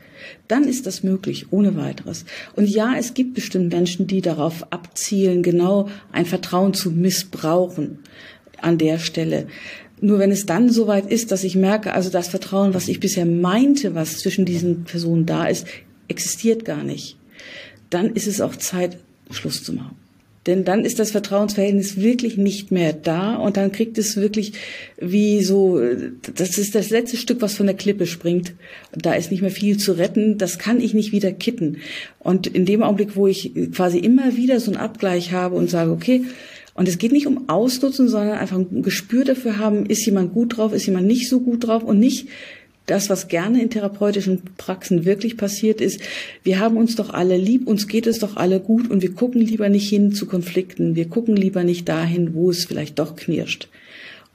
dann 0.48 0.64
ist 0.64 0.86
das 0.86 1.04
möglich, 1.04 1.48
ohne 1.52 1.76
weiteres. 1.76 2.26
Und 2.56 2.68
ja, 2.68 2.96
es 2.98 3.14
gibt 3.14 3.34
bestimmt 3.34 3.72
Menschen, 3.72 4.08
die 4.08 4.22
darauf 4.22 4.72
abzielen, 4.72 5.44
genau 5.44 5.90
ein 6.12 6.26
Vertrauen 6.26 6.74
zu 6.74 6.92
missbrauchen 6.92 8.00
an 8.62 8.78
der 8.78 9.00
Stelle. 9.00 9.48
Nur 10.00 10.20
wenn 10.20 10.32
es 10.32 10.46
dann 10.46 10.70
soweit 10.70 11.12
ist, 11.12 11.32
dass 11.32 11.44
ich 11.44 11.56
merke, 11.56 11.94
also 11.94 12.10
das 12.10 12.28
Vertrauen, 12.28 12.74
was 12.74 12.88
ich 12.88 13.00
bisher 13.00 13.26
meinte, 13.26 13.94
was 13.94 14.18
zwischen 14.18 14.46
diesen 14.46 14.84
Personen 14.84 15.26
da 15.26 15.46
ist, 15.46 15.68
existiert 16.08 16.66
gar 16.66 16.84
nicht, 16.84 17.18
dann 17.90 18.14
ist 18.14 18.28
es 18.28 18.42
auch 18.42 18.56
Zeit, 18.56 18.98
Schluss 19.30 19.64
zu 19.64 19.74
machen. 19.74 20.01
Denn 20.48 20.64
dann 20.64 20.86
ist 20.86 20.98
das 20.98 21.12
Vertrauensverhältnis 21.12 21.98
wirklich 21.98 22.36
nicht 22.36 22.72
mehr 22.72 22.94
da 22.94 23.36
und 23.36 23.58
dann 23.58 23.72
kriegt 23.72 24.00
es 24.00 24.18
wirklich 24.18 24.54
wie 25.00 25.44
so, 25.44 25.80
das 26.36 26.58
ist 26.58 26.74
das 26.74 26.90
letzte 26.90 27.18
Stück, 27.18 27.42
was 27.42 27.54
von 27.54 27.68
der 27.68 27.76
Klippe 27.76 28.08
springt. 28.08 28.54
Da 28.92 29.14
ist 29.14 29.30
nicht 29.30 29.42
mehr 29.42 29.52
viel 29.52 29.78
zu 29.78 29.92
retten. 29.94 30.40
Das 30.40 30.58
kann 30.58 30.82
ich 30.82 30.96
nicht 30.96 31.12
wieder 31.12 31.32
kitten. 31.32 31.78
Und 32.18 32.48
in 32.48 32.66
dem 32.66 32.82
Augenblick, 32.82 33.16
wo 33.16 33.28
ich 33.28 33.52
quasi 33.76 34.00
immer 34.00 34.36
wieder 34.36 34.60
so 34.60 34.72
einen 34.72 34.82
Abgleich 34.82 35.32
habe 35.32 35.56
und 35.56 35.70
sage, 35.70 35.92
okay, 35.92 36.24
und 36.74 36.88
es 36.88 36.98
geht 36.98 37.12
nicht 37.12 37.28
um 37.28 37.50
Ausnutzen, 37.50 38.08
sondern 38.08 38.38
einfach 38.38 38.58
ein 38.58 38.82
Gespür 38.82 39.26
dafür 39.26 39.60
haben, 39.60 39.86
ist 39.86 40.06
jemand 40.06 40.34
gut 40.34 40.58
drauf, 40.58 40.74
ist 40.74 40.86
jemand 40.86 41.06
nicht 41.06 41.30
so 41.30 41.42
gut 41.42 41.68
drauf 41.68 41.84
und 41.84 42.00
nicht 42.00 42.30
das, 42.86 43.10
was 43.10 43.28
gerne 43.28 43.62
in 43.62 43.70
therapeutischen 43.70 44.42
Praxen 44.58 45.06
wirklich 45.06 45.38
passiert 45.38 45.82
ist, 45.82 46.02
wir 46.44 46.60
haben 46.60 46.78
uns 46.78 46.96
doch 46.96 47.14
alle 47.14 47.38
lieb, 47.38 47.68
uns 47.68 47.88
geht 47.88 48.08
es 48.08 48.20
doch 48.20 48.36
alle 48.38 48.60
gut 48.60 48.90
und 48.90 49.02
wir 49.02 49.14
gucken 49.14 49.42
lieber 49.42 49.70
nicht 49.70 49.90
hin 49.90 50.14
zu 50.14 50.26
Konflikten, 50.26 50.96
wir 50.96 51.08
gucken 51.08 51.36
lieber 51.36 51.64
nicht 51.64 51.88
dahin, 51.88 52.34
wo 52.34 52.50
es 52.50 52.66
vielleicht 52.66 53.00
doch 53.00 53.16
knirscht. 53.16 53.70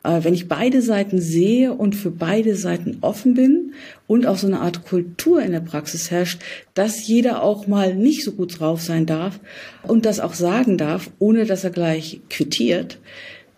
Wenn 0.08 0.34
ich 0.34 0.46
beide 0.46 0.82
Seiten 0.82 1.20
sehe 1.20 1.72
und 1.72 1.96
für 1.96 2.12
beide 2.12 2.54
Seiten 2.54 2.98
offen 3.00 3.34
bin 3.34 3.72
und 4.06 4.24
auch 4.24 4.38
so 4.38 4.46
eine 4.46 4.60
Art 4.60 4.84
Kultur 4.84 5.42
in 5.42 5.50
der 5.50 5.58
Praxis 5.58 6.12
herrscht, 6.12 6.40
dass 6.74 7.08
jeder 7.08 7.42
auch 7.42 7.66
mal 7.66 7.96
nicht 7.96 8.22
so 8.22 8.30
gut 8.30 8.60
drauf 8.60 8.80
sein 8.80 9.06
darf 9.06 9.40
und 9.82 10.06
das 10.06 10.20
auch 10.20 10.34
sagen 10.34 10.78
darf, 10.78 11.10
ohne 11.18 11.44
dass 11.44 11.64
er 11.64 11.70
gleich 11.70 12.20
quittiert, 12.30 12.98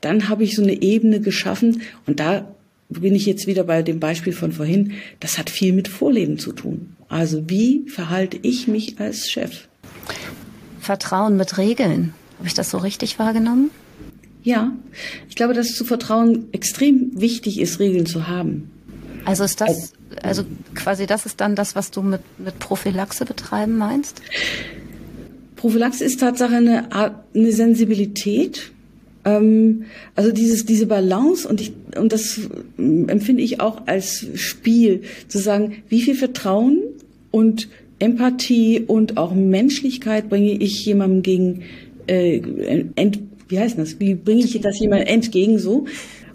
dann 0.01 0.31
habe 0.31 0.43
ich 0.45 0.57
so 0.57 0.63
eine 0.63 0.81
Ebene 0.81 1.21
geschaffen 1.21 1.83
und 2.07 2.19
da 2.19 2.55
bin 2.89 3.15
ich 3.15 3.27
jetzt 3.27 3.47
wieder 3.47 3.65
bei 3.65 3.83
dem 3.83 4.01
Beispiel 4.01 4.33
von 4.33 4.53
vorhin, 4.53 4.93
das 5.21 5.39
hat 5.39 5.51
viel 5.51 5.73
mit 5.73 5.89
Vorleben 5.89 6.39
zu 6.39 6.53
tun. 6.53 6.97
Also 7.09 7.49
wie 7.49 7.89
verhalte 7.89 8.39
ich 8.43 8.69
mich 8.69 8.99
als 8.99 9.31
Chef? 9.31 9.69
Vertrauen 10.81 11.37
mit 11.37 11.59
Regeln. 11.59 12.15
Habe 12.39 12.49
ich 12.49 12.55
das 12.55 12.71
so 12.71 12.79
richtig 12.79 13.19
wahrgenommen? 13.19 13.71
Ja, 14.43 14.73
ich 15.29 15.35
glaube, 15.35 15.53
dass 15.53 15.75
zu 15.75 15.85
Vertrauen 15.85 16.47
extrem 16.53 17.11
wichtig 17.21 17.61
ist, 17.61 17.81
Regeln 17.81 18.07
zu 18.07 18.29
haben. 18.29 18.71
Also 19.25 19.45
ist 19.45 19.61
das, 19.61 19.93
also 20.23 20.45
quasi 20.75 21.07
das 21.07 21.27
ist 21.27 21.41
dann 21.41 21.55
das, 21.55 21.75
was 21.75 21.91
du 21.91 22.01
mit, 22.03 22.23
mit 22.39 22.59
Prophylaxe 22.59 23.27
betreiben 23.27 23.77
meinst? 23.77 24.23
Prophylaxe 25.57 26.05
ist 26.05 26.21
Tatsache 26.21 26.57
eine, 26.57 26.89
eine 27.35 27.53
Sensibilität, 27.53 28.71
also 29.25 30.33
dieses, 30.33 30.65
diese 30.65 30.87
Balance 30.87 31.47
und 31.47 31.61
ich, 31.61 31.73
und 31.97 32.13
das 32.13 32.41
empfinde 32.79 33.43
ich 33.43 33.61
auch 33.61 33.87
als 33.87 34.27
Spiel, 34.35 35.03
zu 35.29 35.39
sagen, 35.39 35.83
wie 35.89 36.01
viel 36.01 36.15
Vertrauen 36.15 36.79
und 37.31 37.69
Empathie 37.99 38.85
und 38.87 39.17
auch 39.17 39.35
Menschlichkeit 39.35 40.29
bringe 40.29 40.53
ich 40.53 40.85
jemandem 40.87 41.23
gegen, 41.23 41.63
äh, 42.07 42.41
ent, 42.95 43.19
wie 43.49 43.59
heißt 43.59 43.79
das? 43.79 43.99
Wie 43.99 44.15
bringe 44.15 44.45
ich 44.45 44.59
das 44.61 44.79
jemandem 44.79 45.09
entgegen 45.09 45.59
so? 45.59 45.87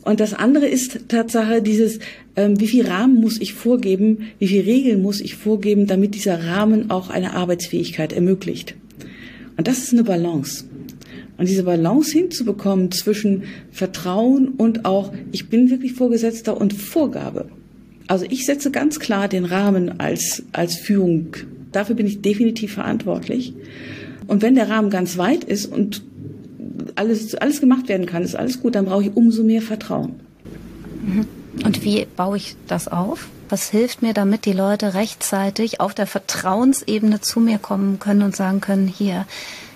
Und 0.04 0.20
das 0.20 0.34
andere 0.34 0.68
ist 0.68 1.08
Tatsache 1.08 1.62
dieses, 1.62 2.00
ähm, 2.36 2.60
wie 2.60 2.68
viel 2.68 2.86
Rahmen 2.86 3.22
muss 3.22 3.40
ich 3.40 3.54
vorgeben, 3.54 4.30
wie 4.40 4.48
viel 4.48 4.62
Regeln 4.62 5.02
muss 5.02 5.22
ich 5.22 5.36
vorgeben, 5.36 5.88
damit 5.88 6.16
dieser 6.16 6.44
Rahmen 6.44 6.92
auch 6.92 7.10
eine 7.10 7.34
Arbeitsfähigkeit 7.34 8.12
ermöglicht. 8.12 8.75
Und 9.56 9.68
das 9.68 9.78
ist 9.78 9.94
eine 9.94 10.04
Balance. 10.04 10.66
Und 11.38 11.50
diese 11.50 11.63
Balance 11.63 12.12
hinzubekommen 12.12 12.92
zwischen 12.92 13.44
Vertrauen 13.72 14.50
und 14.50 14.86
auch, 14.86 15.13
ich 15.32 15.50
bin 15.50 15.70
wirklich 15.70 15.94
Vorgesetzter 15.94 16.60
und 16.60 16.74
Vorgabe. 16.74 17.46
Also 18.08 18.25
ich 18.30 18.46
setze 18.46 18.70
ganz 18.70 19.00
klar 19.00 19.28
den 19.28 19.46
Rahmen 19.46 20.00
als, 20.00 20.44
als 20.52 20.75
Führung. 20.75 21.36
Dafür 21.72 21.96
bin 21.96 22.06
ich 22.06 22.22
definitiv 22.22 22.74
verantwortlich. 22.74 23.54
Und 24.28 24.42
wenn 24.42 24.56
der 24.56 24.70
Rahmen 24.70 24.90
ganz 24.90 25.18
weit 25.18 25.44
ist 25.44 25.66
und 25.66 26.04
alles, 26.96 27.36
alles 27.36 27.60
gemacht 27.60 27.90
werden 27.90 28.06
kann, 28.06 28.24
ist 28.24 28.36
alles 28.36 28.62
gut, 28.62 28.75
dann 28.75 28.86
brauche 28.86 29.04
ich 29.04 29.16
umso 29.16 29.44
mehr 29.44 29.62
Vertrauen. 29.62 30.16
Mhm. 31.06 31.25
Und 31.66 31.84
wie 31.84 32.08
baue 32.16 32.38
ich 32.38 32.56
das 32.68 32.88
auf? 32.88 33.30
Was 33.50 33.70
hilft 33.70 34.02
mir, 34.02 34.13
damit 34.13 34.46
die 34.46 34.54
Leute 34.54 34.96
rechtzeitig 34.96 35.80
auf 35.80 35.94
der 35.94 36.08
Vertrauensebene 36.08 37.22
zu 37.22 37.40
mir 37.40 37.60
kommen 37.60 38.00
können 38.00 38.24
und 38.24 38.36
sagen 38.36 38.62
können, 38.62 38.88
hier, 38.88 39.25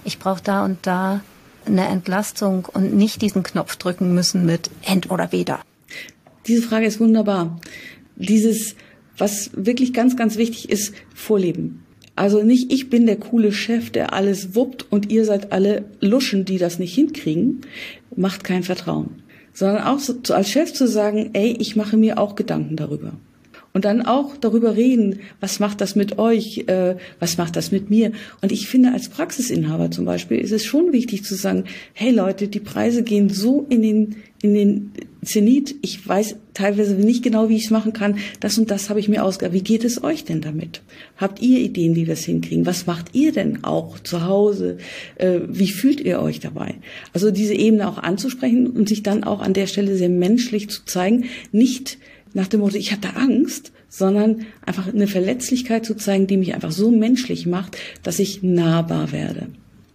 ich 0.03 0.17
brauche 0.17 0.41
da 0.43 0.65
und 0.65 0.79
da 0.81 1.21
eine 1.67 1.87
Entlastung 1.87 2.65
und 2.71 2.93
nicht 2.93 3.21
diesen 3.21 3.43
Knopf 3.43 3.75
drücken 3.75 4.13
müssen 4.13 4.45
mit 4.45 4.69
End 4.83 5.11
oder 5.11 5.31
Weder? 5.31 5.59
Diese 6.47 6.61
Frage 6.61 6.85
ist 6.85 6.99
wunderbar. 6.99 7.59
Dieses, 8.15 8.75
was 9.17 9.51
wirklich 9.53 9.93
ganz, 9.93 10.15
ganz 10.15 10.37
wichtig 10.37 10.69
ist, 10.69 10.93
Vorleben. 11.13 11.83
Also 12.15 12.41
nicht 12.41 12.73
ich 12.73 12.89
bin 12.89 13.05
der 13.05 13.17
coole 13.17 13.51
Chef, 13.51 13.91
der 13.91 14.13
alles 14.13 14.55
wuppt 14.55 14.91
und 14.91 15.11
ihr 15.11 15.23
seid 15.23 15.51
alle 15.51 15.85
Luschen, 15.99 16.45
die 16.45 16.57
das 16.57 16.79
nicht 16.79 16.95
hinkriegen, 16.95 17.61
macht 18.15 18.43
kein 18.43 18.63
Vertrauen. 18.63 19.21
Sondern 19.53 19.83
auch 19.83 19.99
so, 19.99 20.15
als 20.33 20.49
Chef 20.49 20.73
zu 20.73 20.87
sagen, 20.87 21.31
ey, 21.33 21.55
ich 21.59 21.75
mache 21.75 21.97
mir 21.97 22.17
auch 22.17 22.35
Gedanken 22.35 22.75
darüber 22.75 23.13
und 23.77 23.85
dann 23.85 24.01
auch 24.01 24.35
darüber 24.35 24.75
reden, 24.75 25.19
was 25.39 25.59
macht 25.59 25.81
das 25.81 25.95
mit 25.95 26.17
euch, 26.17 26.63
äh, 26.65 26.95
was 27.19 27.37
macht 27.37 27.55
das 27.55 27.71
mit 27.71 27.91
mir. 27.91 28.11
Und 28.41 28.51
ich 28.51 28.67
finde, 28.67 28.91
als 28.91 29.07
Praxisinhaber 29.07 29.91
zum 29.91 30.03
Beispiel 30.03 30.39
ist 30.39 30.51
es 30.51 30.65
schon 30.65 30.93
wichtig 30.93 31.23
zu 31.23 31.35
sagen, 31.35 31.65
hey 31.93 32.09
Leute, 32.09 32.47
die 32.47 32.59
Preise 32.59 33.03
gehen 33.03 33.29
so 33.29 33.67
in 33.69 33.83
den, 33.83 34.15
in 34.41 34.55
den 34.55 34.91
Zenit, 35.23 35.75
ich 35.83 36.07
weiß 36.07 36.37
teilweise 36.55 36.95
nicht 36.95 37.21
genau, 37.21 37.49
wie 37.49 37.55
ich 37.55 37.65
es 37.65 37.69
machen 37.69 37.93
kann, 37.93 38.17
das 38.39 38.57
und 38.57 38.71
das 38.71 38.89
habe 38.89 38.99
ich 38.99 39.09
mir 39.09 39.23
ausgedacht. 39.23 39.53
Wie 39.53 39.61
geht 39.61 39.83
es 39.83 40.03
euch 40.03 40.23
denn 40.23 40.41
damit? 40.41 40.81
Habt 41.15 41.39
ihr 41.43 41.59
Ideen, 41.59 41.93
wie 41.93 42.07
wir 42.07 42.13
es 42.13 42.25
hinkriegen? 42.25 42.65
Was 42.65 42.87
macht 42.87 43.13
ihr 43.13 43.31
denn 43.31 43.63
auch 43.63 43.99
zu 43.99 44.25
Hause? 44.25 44.79
Äh, 45.17 45.41
wie 45.47 45.69
fühlt 45.69 46.01
ihr 46.01 46.19
euch 46.19 46.39
dabei? 46.39 46.73
Also 47.13 47.29
diese 47.29 47.53
Ebene 47.53 47.87
auch 47.87 47.99
anzusprechen 47.99 48.65
und 48.65 48.89
sich 48.89 49.03
dann 49.03 49.23
auch 49.23 49.39
an 49.39 49.53
der 49.53 49.67
Stelle 49.67 49.95
sehr 49.97 50.09
menschlich 50.09 50.67
zu 50.71 50.83
zeigen, 50.85 51.25
nicht 51.51 51.99
nach 52.37 52.47
dem 52.47 52.59
Motto, 52.59 52.77
ich 52.77 52.91
hatte 52.91 53.15
Angst, 53.15 53.71
sondern 53.89 54.45
einfach 54.63 54.87
eine 54.87 55.07
Verletzlichkeit 55.07 55.85
zu 55.85 55.95
zeigen, 55.95 56.27
die 56.27 56.37
mich 56.37 56.53
einfach 56.53 56.71
so 56.71 56.91
menschlich 56.91 57.47
macht, 57.47 57.77
dass 58.03 58.19
ich 58.19 58.43
nahbar 58.43 59.11
werde. 59.11 59.47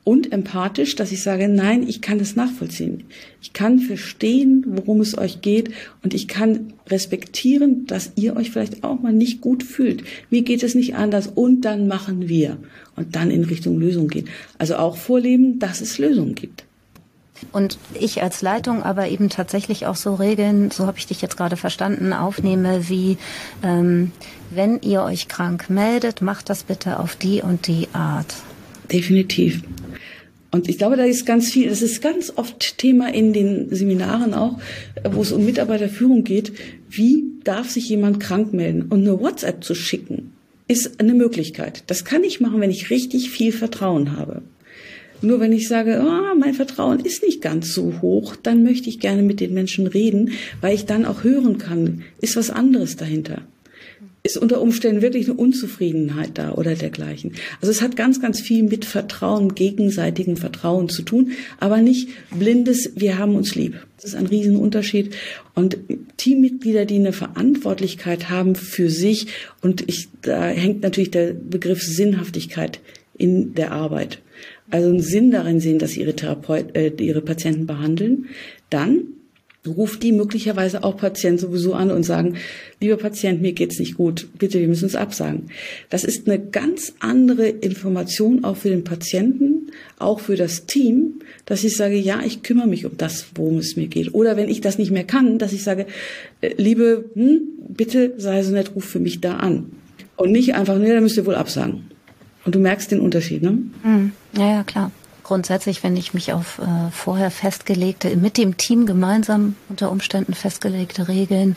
Und 0.04 0.32
empathisch, 0.32 0.96
dass 0.96 1.12
ich 1.12 1.22
sage, 1.22 1.46
nein, 1.46 1.86
ich 1.86 2.00
kann 2.00 2.18
das 2.18 2.34
nachvollziehen. 2.34 3.04
Ich 3.40 3.52
kann 3.52 3.78
verstehen, 3.78 4.64
worum 4.66 5.00
es 5.00 5.16
euch 5.16 5.40
geht 5.40 5.70
und 6.02 6.14
ich 6.14 6.26
kann 6.26 6.72
respektieren, 6.88 7.86
dass 7.86 8.10
ihr 8.16 8.34
euch 8.34 8.50
vielleicht 8.50 8.82
auch 8.82 9.00
mal 9.00 9.12
nicht 9.12 9.40
gut 9.40 9.62
fühlt. 9.62 10.02
Mir 10.28 10.42
geht 10.42 10.64
es 10.64 10.74
nicht 10.74 10.96
anders 10.96 11.28
und 11.28 11.60
dann 11.60 11.86
machen 11.86 12.28
wir 12.28 12.56
und 12.96 13.14
dann 13.14 13.30
in 13.30 13.44
Richtung 13.44 13.78
Lösung 13.78 14.08
gehen. 14.08 14.28
Also 14.58 14.74
auch 14.74 14.96
vorleben, 14.96 15.60
dass 15.60 15.80
es 15.80 15.98
Lösungen 15.98 16.34
gibt. 16.34 16.64
Und 17.50 17.78
ich 17.98 18.22
als 18.22 18.42
Leitung 18.42 18.82
aber 18.82 19.08
eben 19.08 19.28
tatsächlich 19.28 19.86
auch 19.86 19.96
so 19.96 20.14
Regeln, 20.14 20.70
so 20.70 20.86
habe 20.86 20.98
ich 20.98 21.06
dich 21.06 21.20
jetzt 21.22 21.36
gerade 21.36 21.56
verstanden, 21.56 22.12
aufnehme, 22.12 22.88
wie 22.88 23.18
ähm, 23.62 24.12
wenn 24.50 24.80
ihr 24.82 25.02
euch 25.02 25.28
krank 25.28 25.70
meldet, 25.70 26.22
macht 26.22 26.50
das 26.50 26.62
bitte 26.64 26.98
auf 26.98 27.16
die 27.16 27.42
und 27.42 27.66
die 27.66 27.88
Art. 27.92 28.34
Definitiv. 28.90 29.62
Und 30.50 30.68
ich 30.68 30.76
glaube, 30.76 30.96
da 30.96 31.04
ist 31.04 31.24
ganz 31.24 31.50
viel, 31.50 31.70
das 31.70 31.80
ist 31.80 32.02
ganz 32.02 32.30
oft 32.36 32.76
Thema 32.76 33.12
in 33.12 33.32
den 33.32 33.74
Seminaren 33.74 34.34
auch, 34.34 34.58
wo 35.10 35.22
es 35.22 35.32
um 35.32 35.46
Mitarbeiterführung 35.46 36.24
geht. 36.24 36.52
Wie 36.90 37.24
darf 37.42 37.70
sich 37.70 37.88
jemand 37.88 38.20
krank 38.20 38.52
melden? 38.52 38.82
Und 38.82 39.00
eine 39.00 39.18
WhatsApp 39.18 39.64
zu 39.64 39.74
schicken, 39.74 40.32
ist 40.68 41.00
eine 41.00 41.14
Möglichkeit. 41.14 41.84
Das 41.86 42.04
kann 42.04 42.22
ich 42.22 42.40
machen, 42.40 42.60
wenn 42.60 42.70
ich 42.70 42.90
richtig 42.90 43.30
viel 43.30 43.52
Vertrauen 43.52 44.16
habe. 44.16 44.42
Nur 45.22 45.40
wenn 45.40 45.52
ich 45.52 45.68
sage, 45.68 46.02
oh, 46.04 46.36
mein 46.38 46.54
Vertrauen 46.54 47.00
ist 47.00 47.22
nicht 47.22 47.40
ganz 47.40 47.72
so 47.72 47.94
hoch, 48.02 48.36
dann 48.36 48.62
möchte 48.62 48.88
ich 48.88 49.00
gerne 49.00 49.22
mit 49.22 49.40
den 49.40 49.54
Menschen 49.54 49.86
reden, 49.86 50.32
weil 50.60 50.74
ich 50.74 50.84
dann 50.84 51.04
auch 51.04 51.22
hören 51.24 51.58
kann, 51.58 52.02
ist 52.20 52.36
was 52.36 52.50
anderes 52.50 52.96
dahinter. 52.96 53.42
ist 54.24 54.36
unter 54.36 54.60
Umständen 54.60 55.02
wirklich 55.02 55.28
eine 55.28 55.36
Unzufriedenheit 55.36 56.30
da 56.34 56.52
oder 56.52 56.76
dergleichen. 56.76 57.32
Also 57.60 57.72
es 57.72 57.82
hat 57.82 57.96
ganz, 57.96 58.20
ganz 58.20 58.40
viel 58.40 58.62
mit 58.62 58.84
Vertrauen, 58.84 59.54
gegenseitigem 59.54 60.36
Vertrauen 60.36 60.88
zu 60.88 61.02
tun, 61.02 61.32
aber 61.58 61.78
nicht 61.78 62.08
blindes, 62.30 62.92
wir 62.94 63.18
haben 63.18 63.34
uns 63.34 63.56
lieb. 63.56 63.84
Das 63.96 64.06
ist 64.06 64.14
ein 64.14 64.26
Riesenunterschied. 64.26 65.14
Und 65.54 65.78
Teammitglieder, 66.18 66.84
die 66.84 66.96
eine 66.96 67.12
Verantwortlichkeit 67.12 68.30
haben 68.30 68.54
für 68.54 68.90
sich, 68.90 69.26
und 69.60 69.88
ich, 69.88 70.08
da 70.22 70.44
hängt 70.46 70.82
natürlich 70.82 71.10
der 71.10 71.32
Begriff 71.32 71.82
Sinnhaftigkeit 71.82 72.80
in 73.18 73.54
der 73.54 73.72
Arbeit. 73.72 74.20
Also 74.72 74.88
einen 74.88 75.02
Sinn 75.02 75.30
darin 75.30 75.60
sehen, 75.60 75.78
dass 75.78 75.98
ihre 75.98 76.16
Therapeut, 76.16 76.74
äh, 76.74 76.88
ihre 76.98 77.20
Patienten 77.20 77.66
behandeln, 77.66 78.28
dann 78.70 79.02
ruft 79.66 80.02
die 80.02 80.12
möglicherweise 80.12 80.82
auch 80.82 80.96
Patient 80.96 81.38
sowieso 81.38 81.74
an 81.74 81.90
und 81.90 82.04
sagen, 82.04 82.36
lieber 82.80 82.96
Patient, 82.96 83.42
mir 83.42 83.52
geht's 83.52 83.78
nicht 83.78 83.96
gut, 83.96 84.26
bitte, 84.38 84.58
wir 84.58 84.66
müssen 84.66 84.86
es 84.86 84.96
absagen. 84.96 85.50
Das 85.90 86.04
ist 86.04 86.26
eine 86.26 86.40
ganz 86.40 86.94
andere 87.00 87.48
Information 87.48 88.44
auch 88.44 88.56
für 88.56 88.70
den 88.70 88.82
Patienten, 88.82 89.70
auch 89.98 90.20
für 90.20 90.36
das 90.36 90.64
Team, 90.64 91.20
dass 91.44 91.64
ich 91.64 91.76
sage, 91.76 91.96
ja, 91.96 92.22
ich 92.24 92.42
kümmere 92.42 92.66
mich 92.66 92.86
um 92.86 92.96
das, 92.96 93.26
worum 93.34 93.58
es 93.58 93.76
mir 93.76 93.88
geht. 93.88 94.14
Oder 94.14 94.38
wenn 94.38 94.48
ich 94.48 94.62
das 94.62 94.78
nicht 94.78 94.90
mehr 94.90 95.04
kann, 95.04 95.38
dass 95.38 95.52
ich 95.52 95.62
sage, 95.62 95.86
äh, 96.40 96.54
liebe, 96.56 97.10
hm, 97.14 97.42
bitte 97.68 98.14
sei 98.16 98.42
so 98.42 98.52
nett, 98.52 98.74
ruf 98.74 98.86
für 98.86 99.00
mich 99.00 99.20
da 99.20 99.36
an. 99.36 99.66
Und 100.16 100.32
nicht 100.32 100.54
einfach, 100.54 100.78
nee, 100.78 100.88
dann 100.88 101.02
müsst 101.02 101.18
ihr 101.18 101.26
wohl 101.26 101.34
absagen. 101.34 101.91
Und 102.44 102.54
du 102.54 102.58
merkst 102.58 102.90
den 102.90 103.00
Unterschied, 103.00 103.42
ne? 103.42 103.58
Mhm. 103.82 104.12
Ja, 104.36 104.46
ja, 104.46 104.64
klar 104.64 104.90
grundsätzlich, 105.22 105.82
wenn 105.82 105.96
ich 105.96 106.14
mich 106.14 106.32
auf 106.32 106.58
äh, 106.58 106.90
vorher 106.90 107.30
festgelegte, 107.30 108.14
mit 108.16 108.36
dem 108.36 108.56
Team 108.56 108.86
gemeinsam 108.86 109.56
unter 109.68 109.90
Umständen 109.90 110.34
festgelegte 110.34 111.08
Regeln 111.08 111.56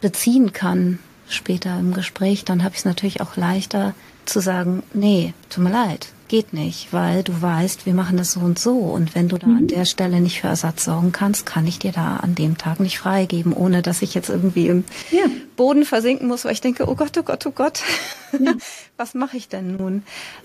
beziehen 0.00 0.52
kann, 0.52 0.98
später 1.28 1.78
im 1.78 1.94
Gespräch, 1.94 2.44
dann 2.44 2.62
habe 2.62 2.74
ich 2.74 2.80
es 2.80 2.84
natürlich 2.84 3.20
auch 3.20 3.36
leichter 3.36 3.94
zu 4.26 4.40
sagen, 4.40 4.82
nee, 4.92 5.32
tut 5.48 5.64
mir 5.64 5.70
leid, 5.70 6.08
geht 6.32 6.54
nicht, 6.54 6.94
weil 6.94 7.22
du 7.22 7.42
weißt, 7.42 7.84
wir 7.84 7.92
machen 7.92 8.16
das 8.16 8.32
so 8.32 8.40
und 8.40 8.58
so. 8.58 8.78
Und 8.78 9.14
wenn 9.14 9.28
du 9.28 9.36
da 9.36 9.46
mhm. 9.46 9.56
an 9.58 9.66
der 9.66 9.84
Stelle 9.84 10.18
nicht 10.18 10.40
für 10.40 10.46
Ersatz 10.46 10.86
sorgen 10.86 11.12
kannst, 11.12 11.44
kann 11.44 11.66
ich 11.66 11.78
dir 11.78 11.92
da 11.92 12.16
an 12.16 12.34
dem 12.34 12.56
Tag 12.56 12.80
nicht 12.80 12.98
freigeben, 12.98 13.52
ohne 13.52 13.82
dass 13.82 14.00
ich 14.00 14.14
jetzt 14.14 14.30
irgendwie 14.30 14.68
im 14.68 14.84
ja. 15.10 15.26
Boden 15.56 15.84
versinken 15.84 16.28
muss, 16.28 16.46
weil 16.46 16.54
ich 16.54 16.62
denke, 16.62 16.88
oh 16.88 16.94
Gott, 16.94 17.18
oh 17.18 17.22
Gott, 17.22 17.44
oh 17.44 17.50
Gott, 17.50 17.82
ja. 18.40 18.54
was 18.96 19.12
mache 19.12 19.36
ich 19.36 19.48
denn 19.48 19.76
nun? 19.76 20.04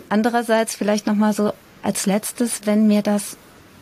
Andererseits 0.09 0.75
vielleicht 0.75 1.07
nochmal 1.07 1.31
so 1.31 1.53
als 1.83 2.05
letztes, 2.05 2.65
wenn 2.65 2.87
mir 2.87 3.01
das 3.01 3.37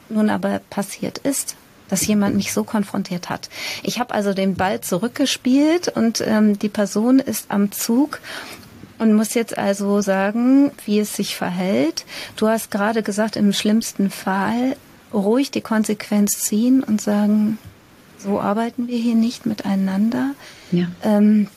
nun 0.08 0.30
aber 0.30 0.62
passiert 0.70 1.18
ist, 1.18 1.56
dass 1.90 2.06
jemand 2.06 2.36
mich 2.36 2.54
so 2.54 2.64
konfrontiert 2.64 3.32
hat. 3.32 3.50
Ich 3.82 4.00
habe 4.00 4.14
also 4.14 4.36
den 4.36 4.54
Ball 4.54 4.80
zurückgespielt 4.80 5.88
und 5.88 6.22
ähm, 6.22 6.60
die 6.60 6.70
Person 6.70 7.18
ist 7.18 7.50
am 7.50 7.72
Zug 7.72 8.20
und 9.00 9.14
muss 9.14 9.34
jetzt 9.34 9.58
also 9.58 10.02
sagen, 10.02 10.72
wie 10.86 11.00
es 11.00 11.16
sich 11.16 11.36
verhält. 11.36 12.06
Du 12.36 12.48
hast 12.48 12.72
gerade 12.72 13.04
gesagt, 13.04 13.36
im 13.36 13.54
schlimmsten 13.54 14.10
Fall 14.10 14.76
ruhig 15.14 15.52
die 15.52 15.62
Konsequenz 15.62 16.40
ziehen 16.40 16.84
und 16.84 17.02
sagen, 17.02 17.58
so 18.18 18.40
arbeiten 18.40 18.88
wir 18.88 18.98
hier 18.98 19.16
nicht 19.16 19.46
miteinander. 19.46 20.32
Ja. 20.72 20.88
Ähm, 21.04 21.48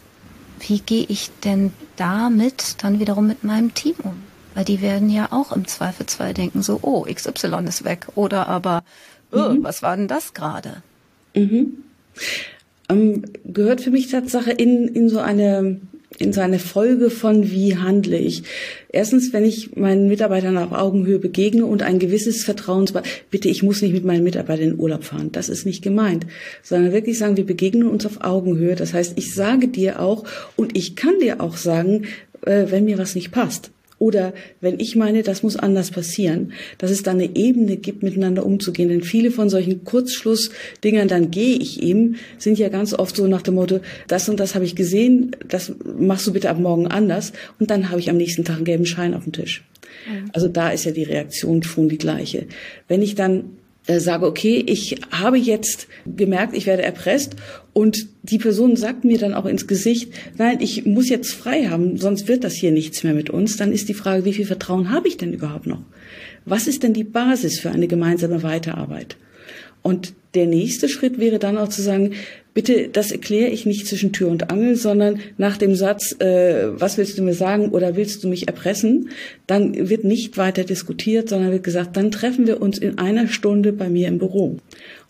wie 0.61 0.80
gehe 0.80 1.07
ich 1.09 1.30
denn 1.45 1.73
damit 1.97 2.83
dann 2.83 3.00
wiederum 3.00 3.26
mit 3.26 3.45
meinem 3.45 3.75
Team 3.75 3.95
um? 4.02 4.23
Weil 4.54 4.64
die 4.64 4.80
werden 4.80 5.09
ja 5.09 5.28
auch 5.30 5.52
im 5.52 5.66
Zweifelsfall 5.66 6.35
denken, 6.35 6.62
so, 6.62 6.80
oh, 6.83 7.02
XY 7.02 7.64
ist 7.68 7.85
weg. 7.85 8.09
Oder 8.16 8.49
aber, 8.49 8.83
oh, 9.30 9.50
mhm. 9.50 9.62
was 9.62 9.83
war 9.83 9.97
denn 9.97 10.09
das 10.09 10.35
gerade? 10.35 10.83
Mhm. 11.35 11.85
Ähm, 12.88 13.23
gehört 13.45 13.80
für 13.80 13.90
mich 13.90 14.09
Tatsache 14.09 14.50
in, 14.50 14.88
in 14.88 15.09
so 15.09 15.21
eine 15.21 15.80
in 16.16 16.32
so 16.32 16.40
eine 16.40 16.58
Folge 16.58 17.10
von 17.10 17.50
wie 17.50 17.76
handle 17.76 18.16
ich. 18.16 18.42
Erstens, 18.90 19.32
wenn 19.32 19.44
ich 19.44 19.76
meinen 19.76 20.08
Mitarbeitern 20.08 20.56
auf 20.56 20.72
Augenhöhe 20.72 21.18
begegne 21.18 21.66
und 21.66 21.82
ein 21.82 21.98
gewisses 21.98 22.44
Vertrauens, 22.44 22.94
bitte, 23.30 23.48
ich 23.48 23.62
muss 23.62 23.82
nicht 23.82 23.92
mit 23.92 24.04
meinen 24.04 24.24
Mitarbeitern 24.24 24.70
in 24.70 24.78
Urlaub 24.78 25.04
fahren. 25.04 25.30
Das 25.32 25.48
ist 25.48 25.66
nicht 25.66 25.82
gemeint, 25.82 26.26
sondern 26.62 26.92
wirklich 26.92 27.18
sagen, 27.18 27.36
wir 27.36 27.46
begegnen 27.46 27.88
uns 27.88 28.06
auf 28.06 28.24
Augenhöhe. 28.24 28.74
Das 28.74 28.94
heißt, 28.94 29.12
ich 29.16 29.34
sage 29.34 29.68
dir 29.68 30.00
auch 30.00 30.24
und 30.56 30.76
ich 30.76 30.96
kann 30.96 31.20
dir 31.20 31.40
auch 31.40 31.56
sagen, 31.56 32.06
äh, 32.46 32.66
wenn 32.68 32.84
mir 32.84 32.98
was 32.98 33.14
nicht 33.14 33.30
passt. 33.30 33.71
Oder 33.99 34.32
wenn 34.61 34.78
ich 34.78 34.97
meine, 34.97 35.23
das 35.23 35.43
muss 35.43 35.56
anders 35.56 35.91
passieren, 35.91 36.52
dass 36.78 36.91
es 36.91 37.02
da 37.02 37.11
eine 37.11 37.37
Ebene 37.37 37.76
gibt, 37.76 38.02
miteinander 38.02 38.47
umzugehen. 38.47 38.89
Denn 38.89 39.02
viele 39.02 39.30
von 39.30 39.50
solchen 39.50 39.84
Kurzschlussdingern, 39.84 41.08
dann 41.08 41.30
gehe 41.30 41.56
ich 41.56 41.82
eben, 41.82 42.17
sind 42.39 42.58
ja 42.58 42.69
ganz 42.69 42.95
oft 42.95 43.17
so 43.17 43.26
nach 43.26 43.43
dem 43.43 43.54
Motto, 43.54 43.80
das 44.06 44.28
und 44.28 44.39
das 44.39 44.54
habe 44.54 44.65
ich 44.65 44.76
gesehen, 44.76 45.34
das 45.49 45.73
machst 45.99 46.26
du 46.26 46.32
bitte 46.32 46.50
ab 46.50 46.58
morgen 46.58 46.87
anders. 46.87 47.32
Und 47.58 47.71
dann 47.71 47.91
habe 47.91 48.00
ich 48.00 48.08
am 48.08 48.17
nächsten 48.17 48.45
Tag 48.45 48.56
einen 48.56 48.65
gelben 48.65 48.87
Schein 48.87 49.15
auf 49.15 49.25
dem 49.25 49.32
Tisch. 49.32 49.65
Also 50.32 50.49
da 50.49 50.71
ist 50.71 50.84
ja 50.84 50.93
die 50.93 51.02
Reaktion 51.02 51.63
schon 51.63 51.89
die 51.89 51.99
gleiche. 51.99 52.47
Wenn 52.87 53.02
ich 53.02 53.15
dann 53.15 53.57
sage, 53.88 54.26
okay, 54.26 54.62
ich 54.66 55.00
habe 55.10 55.38
jetzt 55.38 55.88
gemerkt, 56.04 56.54
ich 56.54 56.66
werde 56.66 56.82
erpresst 56.82 57.36
und 57.72 58.06
die 58.22 58.38
Person 58.38 58.76
sagt 58.76 59.04
mir 59.04 59.18
dann 59.18 59.32
auch 59.32 59.46
ins 59.46 59.66
Gesicht, 59.66 60.12
nein, 60.36 60.58
ich 60.60 60.84
muss 60.84 61.08
jetzt 61.08 61.32
frei 61.32 61.68
haben, 61.68 61.96
sonst 61.96 62.28
wird 62.28 62.44
das 62.44 62.54
hier 62.54 62.70
nichts 62.70 63.02
mehr 63.02 63.14
mit 63.14 63.30
uns, 63.30 63.56
dann 63.56 63.72
ist 63.72 63.88
die 63.88 63.94
Frage, 63.94 64.24
wie 64.26 64.34
viel 64.34 64.44
Vertrauen 64.44 64.90
habe 64.90 65.08
ich 65.08 65.16
denn 65.16 65.32
überhaupt 65.32 65.66
noch? 65.66 65.82
Was 66.44 66.66
ist 66.66 66.82
denn 66.82 66.92
die 66.92 67.04
Basis 67.04 67.60
für 67.60 67.70
eine 67.70 67.88
gemeinsame 67.88 68.42
Weiterarbeit? 68.42 69.16
Und 69.82 70.12
der 70.34 70.46
nächste 70.46 70.88
Schritt 70.88 71.18
wäre 71.18 71.38
dann 71.38 71.56
auch 71.56 71.68
zu 71.68 71.80
sagen, 71.80 72.12
bitte, 72.58 72.88
das 72.88 73.12
erkläre 73.12 73.52
ich 73.52 73.66
nicht 73.66 73.86
zwischen 73.86 74.12
Tür 74.12 74.26
und 74.30 74.50
Angel, 74.50 74.75
sondern 74.75 75.21
nach 75.36 75.56
dem 75.58 75.76
Satz, 75.76 76.16
äh, 76.18 76.66
was 76.73 76.99
willst 76.99 77.16
du 77.16 77.23
mir 77.23 77.34
sagen 77.34 77.68
oder 77.68 77.94
willst 77.94 78.25
du 78.25 78.28
mich 78.28 78.49
erpressen, 78.49 79.10
dann 79.47 79.88
wird 79.88 80.02
nicht 80.02 80.36
weiter 80.38 80.64
diskutiert, 80.64 81.28
sondern 81.28 81.52
wird 81.52 81.62
gesagt, 81.62 81.97
dann 81.97 82.10
treffen 82.10 82.49
wir 82.49 82.60
uns 82.60 82.76
in 82.76 82.99
einer 82.99 83.28
Stunde 83.28 83.73
bei 83.73 83.88
mir 83.88 84.08
im 84.08 84.18
Büro. 84.18 84.47
Und 84.49 84.60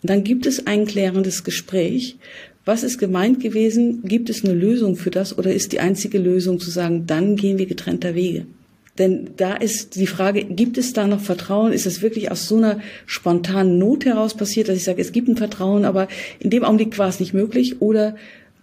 dann 0.03 0.23
gibt 0.23 0.45
es 0.45 0.67
ein 0.67 0.85
klärendes 0.85 1.43
Gespräch. 1.43 2.17
Was 2.65 2.83
ist 2.83 2.99
gemeint 2.99 3.39
gewesen? 3.39 4.03
Gibt 4.03 4.29
es 4.29 4.45
eine 4.45 4.53
Lösung 4.53 4.95
für 4.95 5.09
das 5.09 5.35
oder 5.35 5.51
ist 5.51 5.71
die 5.71 5.79
einzige 5.79 6.19
Lösung 6.19 6.59
zu 6.59 6.69
sagen, 6.69 7.07
dann 7.07 7.35
gehen 7.35 7.57
wir 7.57 7.65
getrennter 7.65 8.13
Wege? 8.13 8.45
Denn 8.99 9.31
da 9.37 9.55
ist 9.55 9.95
die 9.95 10.07
Frage, 10.07 10.43
gibt 10.43 10.77
es 10.77 10.93
da 10.93 11.07
noch 11.07 11.21
Vertrauen? 11.21 11.71
Ist 11.71 11.85
es 11.85 12.01
wirklich 12.01 12.29
aus 12.29 12.47
so 12.47 12.57
einer 12.57 12.79
spontanen 13.05 13.79
Not 13.79 14.05
heraus 14.05 14.35
passiert, 14.35 14.67
dass 14.67 14.75
ich 14.75 14.83
sage, 14.83 15.01
es 15.01 15.13
gibt 15.13 15.29
ein 15.29 15.37
Vertrauen, 15.37 15.85
aber 15.85 16.09
in 16.39 16.49
dem 16.49 16.65
Augenblick 16.65 16.99
war 16.99 17.07
es 17.07 17.21
nicht 17.21 17.33
möglich? 17.33 17.81
Oder 17.81 18.15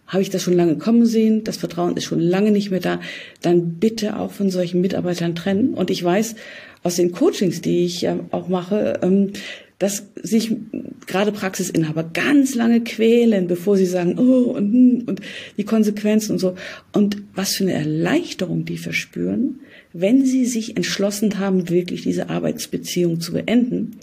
habe 0.07 0.23
ich 0.23 0.31
das 0.31 0.43
schon 0.43 0.55
lange 0.55 0.77
kommen 0.77 1.07
sehen? 1.07 1.43
Das 1.43 1.57
Vertrauen 1.57 1.97
ist 1.97 2.05
schon 2.05 2.21
lange 2.21 2.53
nicht 2.53 2.71
mehr 2.71 2.81
da. 2.81 3.01
Dann 3.41 3.75
bitte 3.81 4.19
auch 4.19 4.31
von 4.31 4.51
solchen 4.51 4.81
Mitarbeitern 4.81 5.35
trennen. 5.35 5.75
Und 5.75 5.91
ich 5.91 6.05
weiß 6.05 6.37
aus 6.83 6.97
den 6.97 7.13
Coachings, 7.13 7.63
die 7.63 7.85
ich 7.85 8.03
ja 8.03 8.21
auch 8.31 8.49
mache, 8.49 9.01
ähm, 9.03 9.33
dass 9.79 10.07
sich 10.23 10.57
gerade 11.07 11.33
Praxisinhaber 11.33 12.05
ganz 12.05 12.55
lange 12.55 12.83
quälen, 12.83 13.47
bevor 13.47 13.77
sie 13.77 13.87
sagen, 13.87 14.19
oh, 14.19 14.53
und, 14.53 14.73
hm, 14.73 15.03
und 15.07 15.21
die 15.59 15.65
Konsequenzen 15.65 16.33
und 16.33 16.39
so. 16.39 16.57
Und 16.93 17.23
was 17.35 17.57
für 17.57 17.65
eine 17.65 17.75
Erleichterung 17.75 18.65
die 18.65 18.79
verspüren, 18.79 19.61
wenn 19.93 20.25
sie 20.25 20.47
sich 20.47 20.77
entschlossen 20.77 21.39
haben, 21.39 21.69
wirklich 21.69 22.03
diese 22.03 22.31
Arbeitsbeziehung 22.31 23.21
zu 23.21 23.33
beenden, 23.33 23.99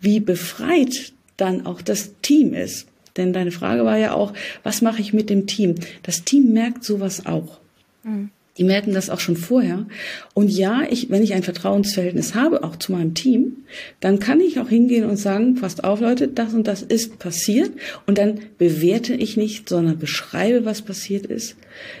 wie 0.00 0.20
befreit 0.20 1.12
dann 1.36 1.66
auch 1.66 1.82
das 1.82 2.12
Team 2.22 2.54
ist. 2.54 2.86
Denn 3.16 3.32
deine 3.32 3.50
Frage 3.50 3.84
war 3.84 3.98
ja 3.98 4.12
auch, 4.12 4.32
was 4.62 4.80
mache 4.80 5.00
ich 5.00 5.12
mit 5.12 5.28
dem 5.28 5.46
Team? 5.46 5.74
Das 6.02 6.24
Team 6.24 6.52
merkt 6.52 6.84
sowas 6.84 7.26
auch. 7.26 7.60
Mhm. 8.04 8.30
Die 8.58 8.64
merken 8.64 8.92
das 8.92 9.08
auch 9.08 9.20
schon 9.20 9.36
vorher. 9.36 9.86
Und 10.34 10.50
ja, 10.50 10.82
ich, 10.90 11.10
wenn 11.10 11.22
ich 11.22 11.34
ein 11.34 11.42
Vertrauensverhältnis 11.42 12.34
habe, 12.34 12.64
auch 12.64 12.76
zu 12.76 12.92
meinem 12.92 13.14
Team, 13.14 13.64
dann 14.00 14.18
kann 14.18 14.40
ich 14.40 14.58
auch 14.58 14.68
hingehen 14.68 15.04
und 15.04 15.16
sagen, 15.16 15.54
passt 15.54 15.84
auf 15.84 16.00
Leute, 16.00 16.28
das 16.28 16.52
und 16.52 16.66
das 16.66 16.82
ist 16.82 17.18
passiert. 17.18 17.70
Und 18.06 18.18
dann 18.18 18.40
bewerte 18.58 19.14
ich 19.14 19.36
nicht, 19.36 19.68
sondern 19.68 19.98
beschreibe, 19.98 20.64
was 20.64 20.82
passiert 20.82 21.26
ist, 21.26 21.56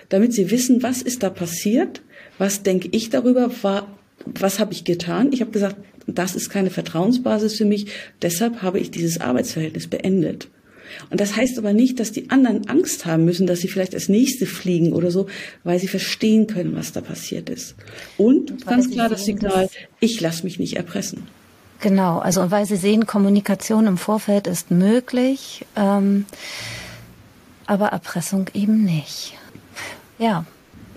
damit 0.08 0.32
sie 0.32 0.50
wissen, 0.50 0.82
was 0.82 1.00
ist 1.00 1.22
da 1.22 1.30
passiert 1.30 2.02
was 2.38 2.62
denke 2.62 2.88
ich 2.92 3.10
darüber? 3.10 3.50
Was 4.24 4.58
habe 4.58 4.72
ich 4.72 4.84
getan? 4.84 5.32
Ich 5.32 5.40
habe 5.40 5.50
gesagt, 5.50 5.76
das 6.06 6.34
ist 6.34 6.48
keine 6.48 6.70
Vertrauensbasis 6.70 7.56
für 7.56 7.64
mich. 7.64 7.86
Deshalb 8.22 8.62
habe 8.62 8.78
ich 8.78 8.90
dieses 8.90 9.20
Arbeitsverhältnis 9.20 9.88
beendet. 9.88 10.48
Und 11.10 11.20
das 11.20 11.36
heißt 11.36 11.58
aber 11.58 11.72
nicht, 11.72 12.00
dass 12.00 12.12
die 12.12 12.30
anderen 12.30 12.68
Angst 12.68 13.06
haben 13.06 13.24
müssen, 13.24 13.46
dass 13.46 13.60
sie 13.60 13.68
vielleicht 13.68 13.94
als 13.94 14.08
Nächste 14.08 14.46
fliegen 14.46 14.92
oder 14.92 15.10
so, 15.10 15.26
weil 15.64 15.78
sie 15.78 15.88
verstehen 15.88 16.46
können, 16.46 16.76
was 16.76 16.92
da 16.92 17.00
passiert 17.00 17.50
ist. 17.50 17.74
Und, 18.16 18.50
Und 18.50 18.66
ganz 18.66 18.90
klar 18.90 19.08
das 19.08 19.24
Signal, 19.24 19.68
ich 20.00 20.20
lasse 20.20 20.44
mich 20.44 20.58
nicht 20.58 20.76
erpressen. 20.76 21.26
Genau, 21.80 22.18
also 22.18 22.50
weil 22.50 22.66
sie 22.66 22.76
sehen, 22.76 23.06
Kommunikation 23.06 23.86
im 23.86 23.98
Vorfeld 23.98 24.46
ist 24.48 24.70
möglich, 24.70 25.64
ähm, 25.76 26.26
aber 27.66 27.88
Erpressung 27.88 28.46
eben 28.52 28.84
nicht. 28.84 29.34
Ja, 30.18 30.44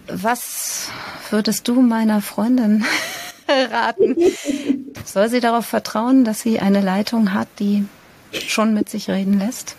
was 0.08 0.90
würdest 1.30 1.68
du 1.68 1.82
meiner 1.82 2.22
Freundin 2.22 2.84
raten? 3.72 4.16
Soll 5.06 5.30
sie 5.30 5.40
darauf 5.40 5.66
vertrauen, 5.66 6.24
dass 6.24 6.42
sie 6.42 6.60
eine 6.60 6.82
Leitung 6.82 7.34
hat, 7.34 7.48
die 7.60 7.86
schon 8.34 8.74
mit 8.74 8.90
sich 8.90 9.10
reden 9.10 9.40
lässt? 9.40 9.76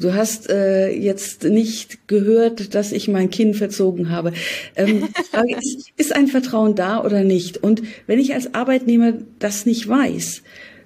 Du 0.00 0.12
hast 0.12 0.50
äh, 0.50 0.90
jetzt 0.90 1.44
nicht 1.44 2.08
gehört, 2.08 2.74
dass 2.74 2.92
ich 2.92 3.08
mein 3.08 3.30
Kinn 3.30 3.54
verzogen 3.54 4.10
habe. 4.10 4.32
Ähm, 4.76 5.08
Frage 5.30 5.56
ist, 5.56 5.92
ist 5.96 6.14
ein 6.14 6.26
Vertrauen 6.26 6.74
da 6.74 7.02
oder 7.02 7.24
nicht? 7.24 7.58
Und 7.58 7.82
wenn 8.06 8.18
ich 8.18 8.34
als 8.34 8.54
Arbeitnehmer 8.54 9.14
das 9.38 9.66
nicht 9.66 9.88
weiß, 9.88 10.42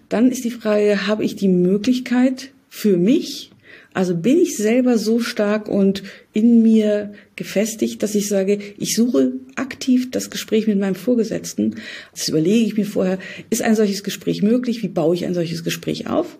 dann 0.09 0.31
ist 0.31 0.45
die 0.45 0.51
Frage, 0.51 1.07
habe 1.07 1.25
ich 1.25 1.37
die 1.37 1.49
Möglichkeit 1.49 2.51
für 2.69 2.97
mich, 2.97 3.51
also 3.99 4.15
bin 4.15 4.39
ich 4.39 4.57
selber 4.57 4.97
so 4.97 5.19
stark 5.19 5.69
und 5.69 6.05
in 6.33 6.63
mir 6.63 7.15
gefestigt, 7.35 8.01
dass 8.01 8.15
ich 8.15 8.29
sage, 8.29 8.61
ich 8.79 8.95
suche 8.95 9.33
aktiv 9.57 10.13
das 10.13 10.31
Gespräch 10.31 10.69
mit 10.69 10.79
meinem 10.79 10.95
Vorgesetzten. 10.95 11.75
Das 12.13 12.29
überlege 12.29 12.65
ich 12.65 12.77
mir 12.77 12.87
vorher, 12.87 13.19
ist 13.51 13.61
ein 13.61 13.75
solches 13.75 14.05
Gespräch 14.05 14.41
möglich? 14.41 14.85
Wie 14.85 14.89
baue 14.89 15.17
ich 15.17 15.27
ein 15.27 15.35
solches 15.35 15.65
Gespräch 15.65 16.07
auf? 16.07 16.39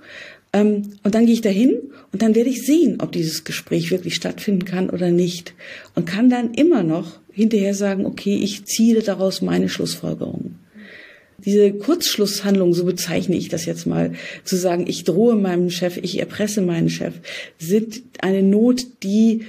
Ähm, 0.53 0.93
und 1.03 1.17
dann 1.17 1.27
gehe 1.27 1.35
ich 1.35 1.41
dahin 1.41 1.81
und 2.13 2.23
dann 2.23 2.37
werde 2.37 2.49
ich 2.49 2.65
sehen, 2.65 2.99
ob 3.01 3.11
dieses 3.11 3.43
Gespräch 3.43 3.91
wirklich 3.91 4.15
stattfinden 4.15 4.65
kann 4.65 4.89
oder 4.89 5.11
nicht. 5.11 5.55
Und 5.97 6.07
kann 6.07 6.31
dann 6.31 6.55
immer 6.55 6.85
noch 6.85 7.19
hinterher 7.33 7.75
sagen, 7.75 8.07
okay, 8.07 8.37
ich 8.37 8.67
ziehe 8.67 9.03
daraus 9.03 9.43
meine 9.43 9.69
Schlussfolgerungen. 9.69 10.61
Diese 11.49 11.73
Kurzschlusshandlung, 11.73 12.75
so 12.75 12.85
bezeichne 12.85 13.35
ich 13.35 13.49
das 13.49 13.65
jetzt 13.65 13.87
mal, 13.87 14.13
zu 14.45 14.57
sagen, 14.57 14.85
ich 14.87 15.05
drohe 15.05 15.35
meinem 15.35 15.71
Chef, 15.71 15.97
ich 15.97 16.19
erpresse 16.19 16.61
meinen 16.61 16.91
Chef, 16.91 17.15
sind 17.59 18.03
eine 18.21 18.43
Not, 18.43 18.85
die 19.03 19.47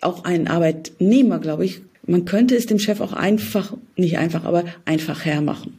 auch 0.00 0.24
ein 0.24 0.48
Arbeitnehmer, 0.48 1.40
glaube 1.40 1.66
ich, 1.66 1.82
man 2.06 2.24
könnte 2.24 2.56
es 2.56 2.64
dem 2.64 2.78
Chef 2.78 3.02
auch 3.02 3.12
einfach, 3.12 3.76
nicht 3.96 4.16
einfach, 4.16 4.44
aber 4.44 4.64
einfach 4.86 5.26
hermachen 5.26 5.74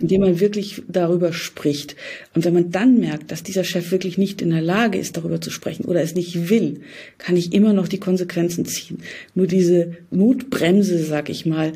indem 0.00 0.20
man 0.20 0.40
wirklich 0.40 0.82
darüber 0.88 1.32
spricht. 1.32 1.96
Und 2.34 2.44
wenn 2.44 2.54
man 2.54 2.70
dann 2.70 2.98
merkt, 2.98 3.30
dass 3.30 3.42
dieser 3.42 3.64
Chef 3.64 3.90
wirklich 3.90 4.18
nicht 4.18 4.42
in 4.42 4.50
der 4.50 4.60
Lage 4.60 4.98
ist, 4.98 5.16
darüber 5.16 5.40
zu 5.40 5.50
sprechen 5.50 5.84
oder 5.84 6.02
es 6.02 6.14
nicht 6.14 6.50
will, 6.50 6.82
kann 7.18 7.36
ich 7.36 7.52
immer 7.52 7.72
noch 7.72 7.88
die 7.88 8.00
Konsequenzen 8.00 8.66
ziehen. 8.66 8.98
Nur 9.34 9.46
diese 9.46 9.96
Notbremse, 10.10 11.02
sag 11.02 11.30
ich 11.30 11.46
mal, 11.46 11.72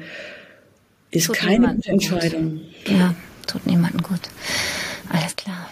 ist 1.11 1.27
tut 1.27 1.37
keine 1.37 1.75
gute 1.75 1.88
Entscheidung. 1.88 2.61
Ja, 2.87 3.14
tut 3.47 3.67
niemanden 3.67 4.03
gut. 4.03 4.21
Alles 5.11 5.37
klar. 5.37 5.69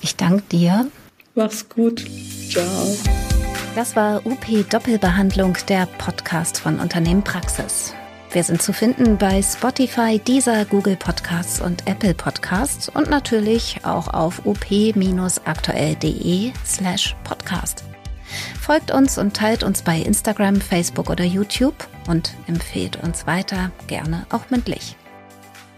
Ich 0.00 0.16
danke 0.16 0.42
dir. 0.50 0.86
Mach's 1.34 1.68
gut. 1.68 2.04
Ciao. 2.50 2.96
Das 3.74 3.94
war 3.94 4.24
UP 4.26 4.68
Doppelbehandlung, 4.68 5.56
der 5.68 5.86
Podcast 5.86 6.58
von 6.58 6.80
Unternehmen 6.80 7.22
Praxis. 7.22 7.94
Wir 8.32 8.42
sind 8.44 8.62
zu 8.62 8.72
finden 8.72 9.18
bei 9.18 9.42
Spotify, 9.42 10.18
Deezer, 10.18 10.64
Google 10.64 10.96
Podcasts 10.96 11.60
und 11.60 11.86
Apple 11.88 12.14
Podcasts 12.14 12.88
und 12.88 13.10
natürlich 13.10 13.84
auch 13.84 14.08
auf 14.08 14.46
up-aktuell.de 14.46 16.52
slash 16.64 17.16
podcast. 17.24 17.84
Folgt 18.60 18.92
uns 18.92 19.18
und 19.18 19.34
teilt 19.34 19.64
uns 19.64 19.82
bei 19.82 19.98
Instagram, 19.98 20.60
Facebook 20.60 21.10
oder 21.10 21.24
YouTube 21.24 21.88
und 22.06 22.34
empfehlt 22.46 23.02
uns 23.02 23.26
weiter, 23.26 23.72
gerne 23.88 24.26
auch 24.30 24.48
mündlich. 24.50 24.94